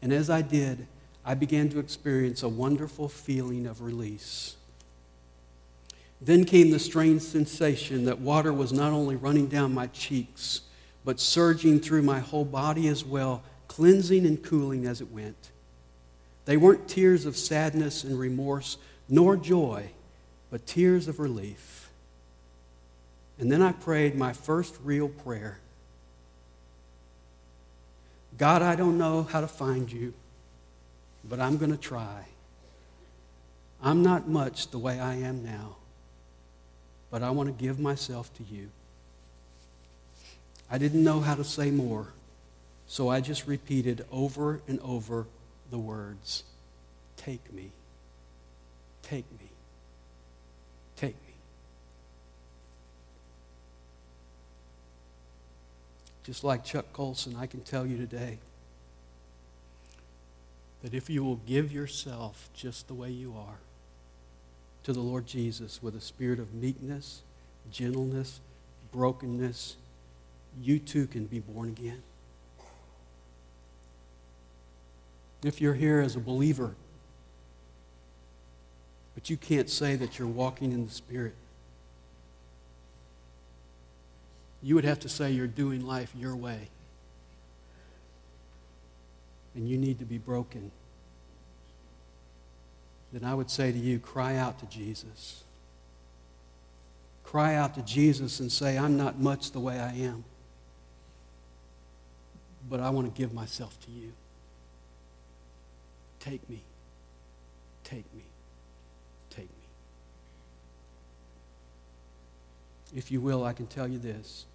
And 0.00 0.12
as 0.12 0.30
I 0.30 0.42
did, 0.42 0.86
I 1.24 1.34
began 1.34 1.68
to 1.70 1.78
experience 1.78 2.42
a 2.42 2.48
wonderful 2.48 3.08
feeling 3.08 3.66
of 3.66 3.82
release. 3.82 4.56
Then 6.20 6.44
came 6.44 6.70
the 6.70 6.78
strange 6.78 7.22
sensation 7.22 8.04
that 8.04 8.20
water 8.20 8.52
was 8.52 8.72
not 8.72 8.92
only 8.92 9.16
running 9.16 9.48
down 9.48 9.74
my 9.74 9.88
cheeks, 9.88 10.62
but 11.04 11.18
surging 11.18 11.80
through 11.80 12.02
my 12.02 12.20
whole 12.20 12.44
body 12.44 12.86
as 12.86 13.04
well, 13.04 13.42
cleansing 13.66 14.24
and 14.24 14.42
cooling 14.42 14.86
as 14.86 15.00
it 15.00 15.10
went. 15.10 15.50
They 16.44 16.56
weren't 16.56 16.88
tears 16.88 17.26
of 17.26 17.36
sadness 17.36 18.04
and 18.04 18.18
remorse, 18.18 18.76
nor 19.08 19.36
joy, 19.36 19.90
but 20.50 20.66
tears 20.66 21.08
of 21.08 21.18
relief. 21.18 21.71
And 23.42 23.50
then 23.50 23.60
I 23.60 23.72
prayed 23.72 24.14
my 24.14 24.32
first 24.34 24.76
real 24.84 25.08
prayer 25.08 25.58
God, 28.38 28.62
I 28.62 28.76
don't 28.76 28.98
know 28.98 29.24
how 29.24 29.40
to 29.40 29.48
find 29.48 29.90
you, 29.90 30.14
but 31.28 31.40
I'm 31.40 31.58
going 31.58 31.72
to 31.72 31.76
try. 31.76 32.24
I'm 33.82 34.04
not 34.04 34.28
much 34.28 34.70
the 34.70 34.78
way 34.78 35.00
I 35.00 35.16
am 35.16 35.44
now, 35.44 35.74
but 37.10 37.24
I 37.24 37.30
want 37.30 37.48
to 37.48 37.52
give 37.52 37.80
myself 37.80 38.32
to 38.36 38.44
you. 38.44 38.68
I 40.70 40.78
didn't 40.78 41.02
know 41.02 41.18
how 41.18 41.34
to 41.34 41.42
say 41.42 41.72
more, 41.72 42.06
so 42.86 43.08
I 43.08 43.20
just 43.20 43.48
repeated 43.48 44.06
over 44.12 44.60
and 44.68 44.78
over 44.82 45.26
the 45.72 45.78
words 45.78 46.44
Take 47.16 47.52
me, 47.52 47.72
take 49.02 49.28
me, 49.32 49.48
take 50.94 51.16
me. 51.26 51.32
Just 56.24 56.44
like 56.44 56.64
Chuck 56.64 56.92
Colson, 56.92 57.36
I 57.36 57.46
can 57.46 57.60
tell 57.60 57.86
you 57.86 57.96
today 57.96 58.38
that 60.82 60.94
if 60.94 61.08
you 61.10 61.24
will 61.24 61.40
give 61.46 61.72
yourself 61.72 62.48
just 62.54 62.88
the 62.88 62.94
way 62.94 63.10
you 63.10 63.34
are 63.36 63.58
to 64.84 64.92
the 64.92 65.00
Lord 65.00 65.26
Jesus 65.26 65.82
with 65.82 65.94
a 65.94 66.00
spirit 66.00 66.38
of 66.38 66.54
meekness, 66.54 67.22
gentleness, 67.70 68.40
brokenness, 68.90 69.76
you 70.60 70.78
too 70.78 71.06
can 71.06 71.26
be 71.26 71.38
born 71.38 71.68
again. 71.68 72.02
If 75.44 75.60
you're 75.60 75.74
here 75.74 76.00
as 76.00 76.14
a 76.14 76.20
believer, 76.20 76.74
but 79.14 79.28
you 79.28 79.36
can't 79.36 79.68
say 79.68 79.96
that 79.96 80.18
you're 80.18 80.28
walking 80.28 80.72
in 80.72 80.86
the 80.86 80.92
Spirit, 80.92 81.34
you 84.62 84.74
would 84.76 84.84
have 84.84 85.00
to 85.00 85.08
say 85.08 85.30
you're 85.30 85.46
doing 85.46 85.84
life 85.84 86.12
your 86.16 86.36
way. 86.36 86.68
And 89.54 89.68
you 89.68 89.76
need 89.76 89.98
to 89.98 90.04
be 90.04 90.18
broken. 90.18 90.70
Then 93.12 93.24
I 93.24 93.34
would 93.34 93.50
say 93.50 93.72
to 93.72 93.78
you, 93.78 93.98
cry 93.98 94.36
out 94.36 94.58
to 94.60 94.66
Jesus. 94.66 95.42
Cry 97.24 97.54
out 97.54 97.74
to 97.74 97.82
Jesus 97.82 98.40
and 98.40 98.50
say, 98.50 98.78
I'm 98.78 98.96
not 98.96 99.18
much 99.18 99.52
the 99.52 99.60
way 99.60 99.78
I 99.78 99.92
am, 99.92 100.24
but 102.68 102.80
I 102.80 102.90
want 102.90 103.12
to 103.12 103.18
give 103.18 103.34
myself 103.34 103.78
to 103.80 103.90
you. 103.90 104.12
Take 106.20 106.48
me. 106.48 106.60
Take 107.84 108.04
me. 108.14 108.22
Take 109.30 109.48
me. 109.48 109.48
If 112.94 113.10
you 113.10 113.20
will, 113.20 113.44
I 113.44 113.52
can 113.52 113.66
tell 113.66 113.88
you 113.88 113.98
this. 113.98 114.46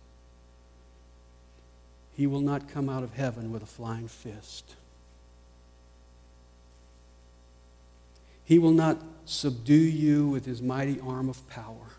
He 2.18 2.26
will 2.26 2.42
not 2.42 2.68
come 2.68 2.90
out 2.90 3.04
of 3.04 3.14
heaven 3.14 3.52
with 3.52 3.62
a 3.62 3.68
flying 3.68 4.08
fist. 4.08 4.74
He 8.44 8.58
will 8.58 8.72
not 8.72 8.98
subdue 9.26 9.76
you 9.76 10.28
with 10.28 10.44
his 10.44 10.60
mighty 10.60 11.00
arm 11.00 11.30
of 11.30 11.48
power. 11.48 11.92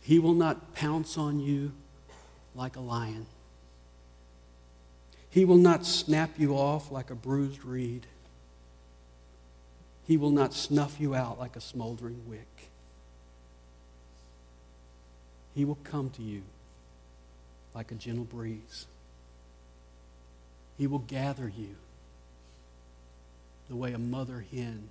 He 0.00 0.18
will 0.18 0.32
not 0.32 0.74
pounce 0.74 1.18
on 1.18 1.40
you 1.40 1.72
like 2.54 2.76
a 2.76 2.80
lion. 2.80 3.26
He 5.28 5.44
will 5.44 5.58
not 5.58 5.84
snap 5.84 6.30
you 6.38 6.54
off 6.54 6.90
like 6.90 7.10
a 7.10 7.14
bruised 7.14 7.66
reed. 7.66 8.06
He 10.06 10.16
will 10.16 10.30
not 10.30 10.54
snuff 10.54 10.98
you 10.98 11.14
out 11.14 11.38
like 11.38 11.54
a 11.54 11.60
smoldering 11.60 12.22
wick. 12.26 12.70
He 15.54 15.66
will 15.66 15.78
come 15.84 16.08
to 16.10 16.22
you 16.22 16.42
like 17.74 17.92
a 17.92 17.94
gentle 17.94 18.24
breeze. 18.24 18.86
He 20.78 20.86
will 20.86 21.00
gather 21.00 21.48
you 21.48 21.76
the 23.68 23.76
way 23.76 23.92
a 23.92 23.98
mother 23.98 24.44
hen 24.52 24.88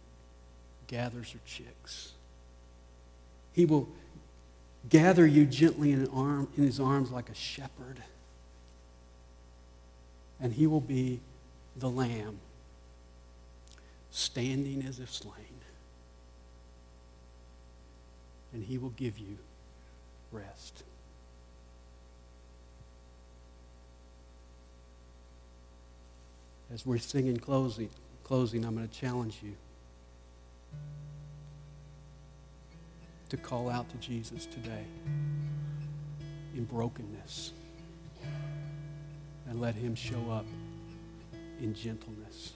gathers 0.87 1.31
her 1.31 1.39
chicks. 1.45 2.13
He 3.53 3.65
will 3.65 3.89
gather 4.89 5.25
you 5.25 5.45
gently 5.45 5.91
in, 5.91 6.07
arm, 6.07 6.47
in 6.55 6.63
his 6.63 6.79
arms 6.79 7.11
like 7.11 7.29
a 7.29 7.35
shepherd. 7.35 8.01
And 10.39 10.53
he 10.53 10.67
will 10.67 10.79
be 10.79 11.19
the 11.75 11.89
lamb 11.89 12.39
standing 14.11 14.85
as 14.87 14.99
if 14.99 15.11
slain. 15.11 15.33
And 18.53 18.63
he 18.63 18.77
will 18.77 18.89
give 18.91 19.17
you 19.17 19.37
rest. 20.31 20.83
As 26.71 26.85
we're 26.85 26.99
singing 26.99 27.37
closing, 27.37 27.89
closing, 28.23 28.63
I'm 28.63 28.75
going 28.75 28.87
to 28.87 28.93
challenge 28.93 29.39
you 29.41 29.53
to 33.29 33.37
call 33.37 33.69
out 33.69 33.89
to 33.89 33.97
Jesus 33.97 34.45
today 34.45 34.85
in 36.55 36.65
brokenness 36.65 37.53
and 39.47 39.59
let 39.59 39.73
him 39.73 39.95
show 39.95 40.29
up 40.31 40.45
in 41.59 41.73
gentleness. 41.73 42.53